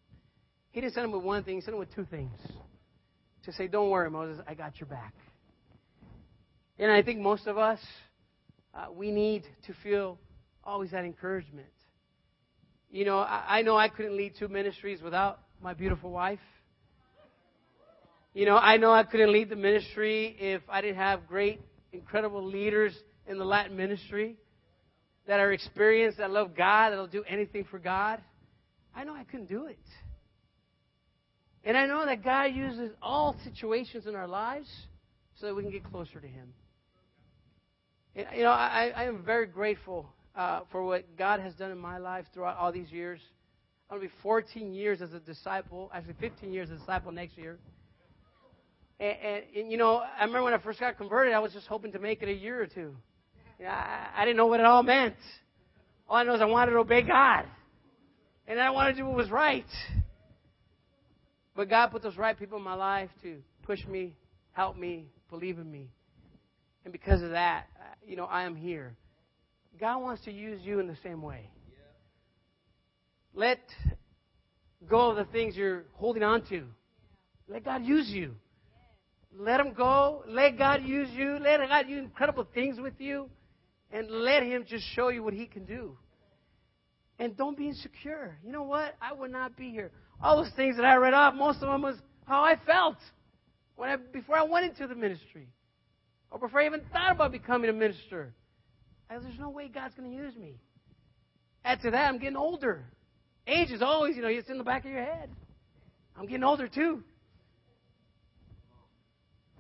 He 0.70 0.80
didn't 0.80 0.94
send 0.94 1.06
him 1.06 1.12
with 1.12 1.24
one 1.24 1.44
thing, 1.44 1.56
he 1.56 1.62
sent 1.62 1.74
him 1.74 1.80
with 1.80 1.96
two 1.96 2.06
things. 2.06 2.38
To 3.46 3.52
say, 3.52 3.68
Don't 3.68 3.90
worry, 3.90 4.12
Moses, 4.12 4.44
I 4.48 4.54
got 4.54 4.80
your 4.80 4.90
back. 4.90 5.16
And 6.78 6.92
I 6.92 7.02
think 7.02 7.20
most 7.20 7.48
of 7.48 7.58
us, 7.58 7.80
uh, 8.74 8.86
we 8.94 9.12
need 9.12 9.44
to 9.68 9.74
feel 9.84 10.18
always 10.64 10.92
that 10.92 11.06
encouragement. 11.06 11.68
You 12.92 13.06
know, 13.06 13.20
I, 13.20 13.60
I 13.60 13.62
know 13.62 13.78
I 13.78 13.90
couldn't 13.90 14.18
lead 14.18 14.34
two 14.38 14.48
ministries 14.48 15.02
without 15.02 15.40
my 15.62 15.74
beautiful 15.74 16.12
wife. 16.12 16.40
You 18.34 18.46
know, 18.46 18.58
I 18.58 18.78
know 18.78 18.92
I 18.92 19.04
couldn't 19.04 19.32
lead 19.32 19.50
the 19.50 19.56
ministry 19.56 20.36
if 20.40 20.62
I 20.70 20.82
didn't 20.82 20.98
have 20.98 21.28
great, 21.28 21.62
incredible 21.92 22.44
leaders 22.44 22.94
in 23.28 23.38
the 23.38 23.46
Latin 23.46 23.76
ministry 23.76 24.38
that 25.28 25.40
are 25.40 25.52
experienced, 25.52 26.18
that 26.20 26.32
love 26.32 26.56
God, 26.56 26.92
that'll 26.92 27.08
do 27.08 27.24
anything 27.28 27.66
for 27.70 27.80
God. 27.80 28.22
I 28.96 29.04
know 29.04 29.16
I 29.16 29.24
couldn't 29.24 29.50
do 29.50 29.66
it. 29.66 29.80
And 31.64 31.78
I 31.78 31.86
know 31.86 32.06
that 32.06 32.24
God 32.24 32.56
uses 32.56 32.92
all 33.02 33.36
situations 33.44 34.08
in 34.08 34.16
our 34.16 34.28
lives 34.28 34.70
so 35.40 35.48
that 35.48 35.56
we 35.56 35.64
can 35.64 35.72
get 35.72 35.84
closer 35.84 36.20
to 36.20 36.28
Him. 36.28 36.54
You 38.16 38.44
know, 38.44 38.50
I, 38.50 38.92
I 38.96 39.04
am 39.04 39.24
very 39.24 39.46
grateful 39.46 40.08
uh, 40.36 40.62
for 40.72 40.84
what 40.84 41.18
God 41.18 41.40
has 41.40 41.54
done 41.54 41.72
in 41.72 41.78
my 41.78 41.98
life 41.98 42.26
throughout 42.34 42.58
all 42.58 42.72
these 42.72 42.92
years. 42.92 43.20
I'm 43.90 43.98
going 43.98 44.10
to 44.10 44.14
be 44.14 44.22
14 44.22 44.74
years 44.74 45.02
as 45.02 45.14
a 45.14 45.20
disciple, 45.20 45.90
actually 45.94 46.16
15 46.20 46.52
years 46.52 46.70
as 46.70 46.78
a 46.78 46.80
disciple 46.80 47.12
next 47.12 47.38
year. 47.38 47.60
And, 49.00 49.18
and, 49.24 49.44
and, 49.56 49.72
you 49.72 49.78
know, 49.78 49.98
I 49.98 50.26
remember 50.26 50.44
when 50.44 50.54
I 50.54 50.58
first 50.58 50.80
got 50.80 50.98
converted, 50.98 51.34
I 51.34 51.40
was 51.40 51.54
just 51.54 51.68
hoping 51.68 51.92
to 51.94 52.00
make 52.00 52.22
it 52.22 52.30
a 52.30 52.34
year 52.34 52.62
or 52.62 52.68
two. 52.68 52.96
You 53.58 53.66
know, 53.66 53.72
I, 53.72 54.10
I 54.18 54.26
didn't 54.26 54.38
know 54.38 54.48
what 54.48 54.60
it 54.60 54.66
all 54.66 54.84
meant. 54.84 55.16
All 56.08 56.18
I 56.18 56.24
know 56.24 56.36
is 56.36 56.42
I 56.42 56.46
wanted 56.46 56.72
to 56.72 56.78
obey 56.78 57.02
God. 57.02 57.46
And 58.48 58.60
I 58.60 58.72
wanted 58.72 58.94
to 58.94 58.98
do 58.98 59.06
what 59.06 59.16
was 59.16 59.30
right. 59.30 59.66
But 61.56 61.70
God 61.70 61.88
put 61.88 62.02
those 62.02 62.18
right 62.18 62.38
people 62.38 62.58
in 62.58 62.64
my 62.64 62.74
life 62.74 63.10
to 63.24 63.38
push 63.64 63.86
me, 63.86 64.16
help 64.54 64.78
me, 64.78 65.08
believe 65.30 65.60
in 65.60 65.70
me. 65.72 65.90
And 66.84 66.92
because 66.92 67.22
of 67.22 67.32
that, 67.32 67.68
uh, 67.78 67.84
you 68.06 68.16
know, 68.16 68.26
I 68.26 68.44
am 68.44 68.56
here. 68.56 68.96
God 69.80 70.00
wants 70.00 70.24
to 70.26 70.32
use 70.32 70.62
you 70.64 70.80
in 70.80 70.88
the 70.88 70.98
same 71.04 71.22
way. 71.22 71.50
Let 73.34 73.60
go 74.90 75.12
of 75.12 75.18
the 75.18 75.26
things 75.32 75.56
you're 75.56 75.86
holding 75.94 76.24
on 76.24 76.46
to. 76.48 76.66
Let 77.48 77.64
God 77.64 77.84
use 77.84 78.10
you. 78.10 78.36
Let 79.38 79.60
Him 79.60 79.74
go. 79.74 80.24
Let 80.28 80.58
God 80.58 80.84
use 80.84 81.10
you. 81.12 81.38
Let 81.40 81.60
God 81.68 81.86
do 81.88 81.98
incredible 81.98 82.48
things 82.54 82.80
with 82.80 82.94
you. 82.98 83.30
And 83.92 84.10
let 84.10 84.44
Him 84.44 84.66
just 84.68 84.84
show 84.96 85.10
you 85.10 85.24
what 85.24 85.34
He 85.34 85.46
can 85.46 85.66
do. 85.66 85.98
And 87.18 87.36
don't 87.36 87.58
be 87.58 87.68
insecure. 87.68 88.38
You 88.44 88.52
know 88.52 88.64
what? 88.64 88.96
I 89.02 89.14
would 89.14 89.32
not 89.32 89.56
be 89.58 89.70
here. 89.72 89.92
All 90.22 90.44
those 90.44 90.54
things 90.56 90.78
that 90.78 90.86
I 90.86 90.96
read 90.96 91.14
off, 91.14 91.34
most 91.34 91.56
of 91.62 91.70
them 91.70 91.82
was 91.82 91.96
how 92.26 92.44
I 92.44 92.56
felt 92.66 92.98
when 93.76 93.90
I, 93.90 93.96
before 93.96 94.38
I 94.38 94.44
went 94.44 94.66
into 94.66 94.88
the 94.88 94.96
ministry. 94.96 95.48
Or 96.32 96.40
before 96.40 96.62
I 96.62 96.66
even 96.66 96.82
thought 96.92 97.12
about 97.14 97.32
becoming 97.32 97.70
a 97.70 97.74
minister. 97.74 98.34
I 99.10 99.16
said, 99.16 99.24
there's 99.26 99.40
no 99.40 99.50
way 99.50 99.68
God's 99.68 99.96
going 99.96 100.10
to 100.10 100.16
use 100.16 100.36
me. 100.36 100.60
Add 101.66 101.82
to 101.82 101.92
that, 101.92 102.08
I'm 102.08 102.20
getting 102.20 102.38
older. 102.38 102.86
Age 103.48 103.72
is 103.72 103.82
always, 103.82 104.16
you 104.16 104.22
know, 104.22 104.28
it's 104.28 104.50
in 104.50 104.58
the 104.58 104.64
back 104.64 104.86
of 104.86 104.92
your 104.92 105.04
head. 105.04 105.30
I'm 106.16 106.28
getting 106.28 106.44
older 106.44 106.68
too. 106.68 107.04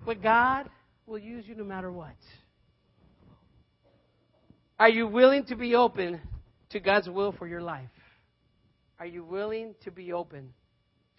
But 0.06 0.22
God 0.22 0.70
will 1.06 1.18
use 1.18 1.46
you 1.48 1.56
no 1.56 1.64
matter 1.64 1.92
what. 1.92 2.16
Are 4.80 4.90
you 4.90 5.08
willing 5.08 5.44
to 5.46 5.56
be 5.56 5.76
open 5.76 6.22
to 6.70 6.80
God's 6.80 7.10
will 7.10 7.34
for 7.34 7.48
your 7.48 7.62
life? 7.62 7.90
Are 9.00 9.06
you 9.06 9.24
willing 9.24 9.76
to 9.84 9.92
be 9.92 10.14
open 10.14 10.54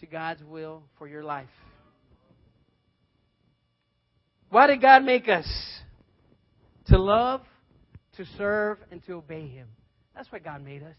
to 0.00 0.06
God's 0.06 0.42
will 0.44 0.82
for 0.98 1.08
your 1.08 1.24
life? 1.24 1.48
Why 4.50 4.66
did 4.66 4.82
God 4.82 5.04
make 5.04 5.28
us? 5.28 5.46
To 6.86 6.98
love, 6.98 7.42
to 8.16 8.24
serve, 8.36 8.78
and 8.90 9.04
to 9.06 9.14
obey 9.14 9.46
Him. 9.46 9.68
That's 10.14 10.30
why 10.30 10.40
God 10.40 10.64
made 10.64 10.82
us. 10.82 10.96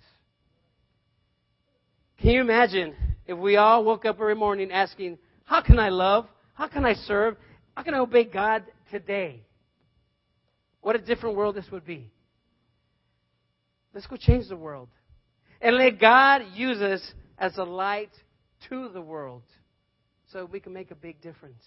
Can 2.22 2.32
you 2.32 2.42
imagine 2.42 2.96
if 3.26 3.38
we 3.38 3.58
all 3.58 3.84
woke 3.84 4.06
up 4.06 4.16
every 4.20 4.36
morning 4.36 4.72
asking, 4.72 5.18
How 5.44 5.62
can 5.62 5.80
I 5.80 5.90
love? 5.90 6.28
How 6.54 6.68
can 6.68 6.86
I 6.86 6.94
serve? 6.94 7.36
How 7.76 7.84
can 7.84 7.94
I 7.94 8.00
obey 8.00 8.24
God 8.24 8.64
today? 8.90 9.44
What 10.82 10.96
a 10.96 11.00
different 11.00 11.36
world 11.36 11.56
this 11.56 11.70
would 11.72 11.86
be. 11.86 12.12
Let's 13.94 14.08
go 14.08 14.16
change 14.16 14.48
the 14.48 14.58
world. 14.58 14.90
And 15.62 15.76
let 15.76 16.00
God 16.00 16.44
use 16.54 16.82
us 16.82 17.02
as 17.38 17.58
a 17.58 17.64
light 17.64 18.12
to 18.70 18.90
the 18.90 19.02
world 19.02 19.44
so 20.32 20.46
we 20.46 20.60
can 20.60 20.74
make 20.74 20.92
a 20.92 20.96
big 20.96 21.22
difference. 21.22 21.64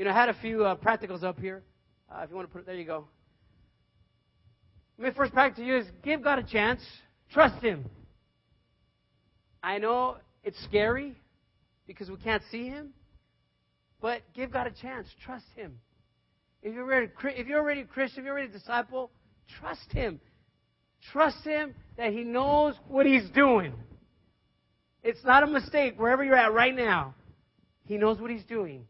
You 0.00 0.06
know, 0.06 0.12
I 0.12 0.14
had 0.14 0.30
a 0.30 0.36
few 0.40 0.64
uh, 0.64 0.76
practicals 0.76 1.22
up 1.22 1.38
here. 1.38 1.62
Uh, 2.10 2.22
if 2.22 2.30
you 2.30 2.36
want 2.36 2.48
to 2.48 2.52
put 2.54 2.60
it, 2.60 2.66
there 2.66 2.74
you 2.74 2.86
go. 2.86 3.04
My 4.96 5.10
first 5.10 5.34
practice 5.34 5.58
to 5.58 5.66
you 5.66 5.76
is 5.76 5.84
give 6.02 6.24
God 6.24 6.38
a 6.38 6.42
chance. 6.42 6.80
Trust 7.30 7.62
Him. 7.62 7.84
I 9.62 9.76
know 9.76 10.16
it's 10.42 10.56
scary 10.64 11.14
because 11.86 12.08
we 12.08 12.16
can't 12.16 12.42
see 12.50 12.66
Him, 12.66 12.94
but 14.00 14.22
give 14.32 14.50
God 14.50 14.66
a 14.66 14.70
chance. 14.70 15.06
Trust 15.22 15.44
Him. 15.54 15.78
If 16.62 16.72
you're 16.72 16.84
already, 16.84 17.10
if 17.36 17.46
you're 17.46 17.60
already 17.60 17.82
a 17.82 17.84
Christian, 17.84 18.20
if 18.20 18.24
you're 18.24 18.32
already 18.32 18.48
a 18.48 18.52
disciple, 18.52 19.10
trust 19.60 19.92
Him. 19.92 20.18
Trust 21.12 21.44
Him 21.44 21.74
that 21.98 22.14
He 22.14 22.24
knows 22.24 22.74
what 22.88 23.04
He's 23.04 23.28
doing. 23.34 23.74
It's 25.02 25.22
not 25.26 25.42
a 25.42 25.46
mistake 25.46 26.00
wherever 26.00 26.24
you're 26.24 26.36
at 26.36 26.54
right 26.54 26.74
now. 26.74 27.14
He 27.84 27.98
knows 27.98 28.18
what 28.18 28.30
He's 28.30 28.44
doing. 28.44 28.86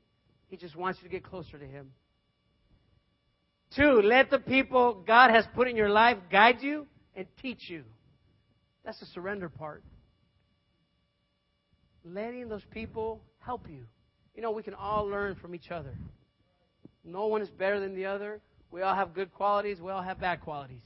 He 0.51 0.57
just 0.57 0.77
wants 0.77 0.99
you 1.01 1.09
to 1.09 1.13
get 1.13 1.25
closer 1.25 1.59
to 1.59 1.65
Him. 1.65 1.93
Two, 3.77 4.03
let 4.03 4.31
the 4.31 4.41
people 4.41 5.03
God 5.07 5.31
has 5.31 5.45
put 5.55 5.69
in 5.69 5.77
your 5.77 5.89
life 5.89 6.19
guide 6.31 6.57
you 6.61 6.87
and 7.15 7.27
teach 7.41 7.71
you. 7.71 7.85
That's 8.85 8.99
the 8.99 9.07
surrender 9.07 9.49
part. 9.49 9.85
Letting 12.05 12.49
those 12.49 12.65
people 12.73 13.21
help 13.39 13.69
you. 13.69 13.83
You 14.35 14.43
know, 14.43 14.51
we 14.51 14.65
can 14.65 14.75
all 14.75 15.07
learn 15.07 15.37
from 15.37 15.55
each 15.55 15.71
other. 15.71 15.95
No 17.05 17.27
one 17.27 17.43
is 17.43 17.51
better 17.51 17.79
than 17.79 17.95
the 17.95 18.07
other. 18.07 18.41
We 18.73 18.83
all 18.83 18.95
have 18.95 19.15
good 19.15 19.33
qualities. 19.33 19.81
We 19.81 19.91
all 19.91 20.03
have 20.03 20.21
bad 20.21 20.41
qualities. 20.41 20.83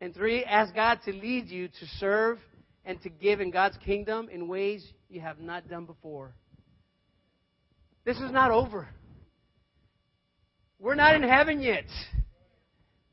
And 0.00 0.14
three, 0.14 0.44
ask 0.44 0.74
God 0.74 1.00
to 1.06 1.12
lead 1.12 1.48
you 1.48 1.68
to 1.68 1.86
serve 1.98 2.38
and 2.84 3.00
to 3.02 3.08
give 3.08 3.40
in 3.40 3.50
God's 3.50 3.78
kingdom 3.78 4.28
in 4.30 4.48
ways 4.48 4.86
you 5.08 5.20
have 5.20 5.38
not 5.38 5.68
done 5.68 5.86
before. 5.86 6.34
This 8.06 8.18
is 8.18 8.30
not 8.30 8.52
over. 8.52 8.88
We're 10.78 10.94
not 10.94 11.16
in 11.16 11.24
heaven 11.24 11.60
yet. 11.60 11.86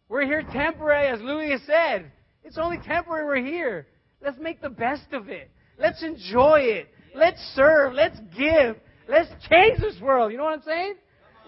We're 0.08 0.26
here 0.26 0.44
temporary, 0.44 1.08
as 1.08 1.20
Louis 1.20 1.58
said. 1.66 2.12
It's 2.44 2.60
only 2.60 2.78
temporary 2.78 3.26
we're 3.26 3.46
here. 3.46 3.88
Let's 4.22 4.38
make 4.40 4.62
the 4.62 4.70
best 4.70 5.12
of 5.12 5.30
it. 5.30 5.50
Let's 5.80 6.04
enjoy 6.04 6.60
it. 6.60 6.90
Let's 7.16 7.40
serve. 7.56 7.94
Let's 7.94 8.20
give. 8.38 8.76
Let's 9.10 9.30
change 9.50 9.80
this 9.80 10.00
world. 10.00 10.32
You 10.32 10.38
know 10.38 10.44
what 10.44 10.60
I'm 10.60 10.62
saying? 10.62 10.94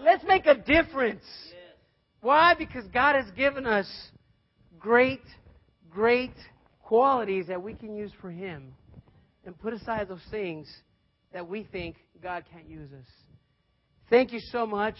Let's 0.00 0.24
make 0.24 0.46
a 0.46 0.56
difference. 0.56 1.24
Why? 2.22 2.54
Because 2.54 2.84
God 2.92 3.14
has 3.14 3.30
given 3.36 3.64
us 3.64 3.86
great, 4.80 5.22
great 5.88 6.34
qualities 6.82 7.46
that 7.46 7.62
we 7.62 7.74
can 7.74 7.94
use 7.94 8.10
for 8.20 8.30
Him 8.30 8.74
and 9.44 9.56
put 9.56 9.72
aside 9.72 10.08
those 10.08 10.18
things 10.32 10.68
that 11.32 11.48
we 11.48 11.62
think 11.62 11.94
God 12.20 12.44
can't 12.52 12.68
use 12.68 12.90
us. 12.92 13.25
Thank 14.08 14.32
you 14.32 14.38
so 14.38 14.64
much 14.64 14.94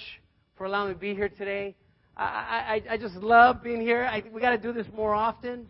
for 0.59 0.67
allowing 0.67 0.89
me 0.89 0.95
to 0.95 0.99
be 0.99 1.15
here 1.15 1.29
today. 1.29 1.77
I, 2.17 2.83
I, 2.89 2.95
I 2.95 2.97
just 2.97 3.15
love 3.15 3.63
being 3.63 3.81
here. 3.81 4.05
I, 4.05 4.25
we 4.33 4.41
got 4.41 4.51
to 4.51 4.59
do 4.59 4.73
this 4.73 4.87
more 4.93 5.15
often. 5.15 5.69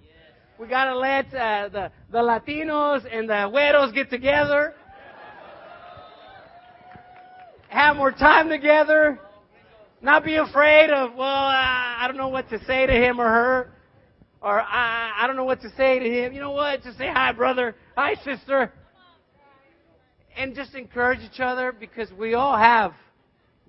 We 0.58 0.68
got 0.68 0.86
to 0.86 0.98
let 0.98 1.26
uh, 1.34 1.68
the, 1.68 1.90
the 2.10 2.18
Latinos 2.18 3.04
and 3.12 3.28
the 3.28 3.34
güeros 3.34 3.92
get 3.92 4.08
together. 4.08 4.72
Have 7.68 7.96
more 7.96 8.10
time 8.10 8.48
together. 8.48 9.20
Not 10.00 10.24
be 10.24 10.36
afraid 10.36 10.88
of, 10.88 11.14
well, 11.14 11.28
I, 11.28 11.98
I 12.00 12.08
don't 12.08 12.16
know 12.16 12.28
what 12.28 12.48
to 12.48 12.64
say 12.64 12.86
to 12.86 12.92
him 12.92 13.20
or 13.20 13.28
her. 13.28 13.72
Or 14.40 14.62
I, 14.62 15.12
I 15.14 15.26
don't 15.26 15.36
know 15.36 15.44
what 15.44 15.60
to 15.60 15.68
say 15.76 15.98
to 15.98 16.10
him. 16.10 16.32
You 16.32 16.40
know 16.40 16.52
what? 16.52 16.82
Just 16.82 16.96
say 16.96 17.08
hi, 17.08 17.32
brother. 17.32 17.74
Hi, 17.98 18.14
sister. 18.24 18.72
And 20.38 20.54
just 20.54 20.74
encourage 20.74 21.20
each 21.20 21.40
other 21.40 21.70
because 21.70 22.10
we 22.12 22.32
all 22.32 22.56
have 22.56 22.94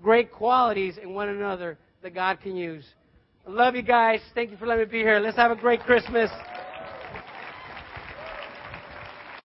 great 0.01 0.31
qualities 0.31 0.97
in 1.01 1.13
one 1.13 1.29
another 1.29 1.77
that 2.01 2.13
God 2.13 2.39
can 2.41 2.55
use. 2.55 2.85
I 3.47 3.51
love 3.51 3.75
you 3.75 3.81
guys. 3.81 4.19
Thank 4.35 4.51
you 4.51 4.57
for 4.57 4.67
letting 4.67 4.85
me 4.85 4.91
be 4.91 4.99
here. 4.99 5.19
Let's 5.19 5.37
have 5.37 5.51
a 5.51 5.55
great 5.55 5.81
Christmas. 5.81 6.29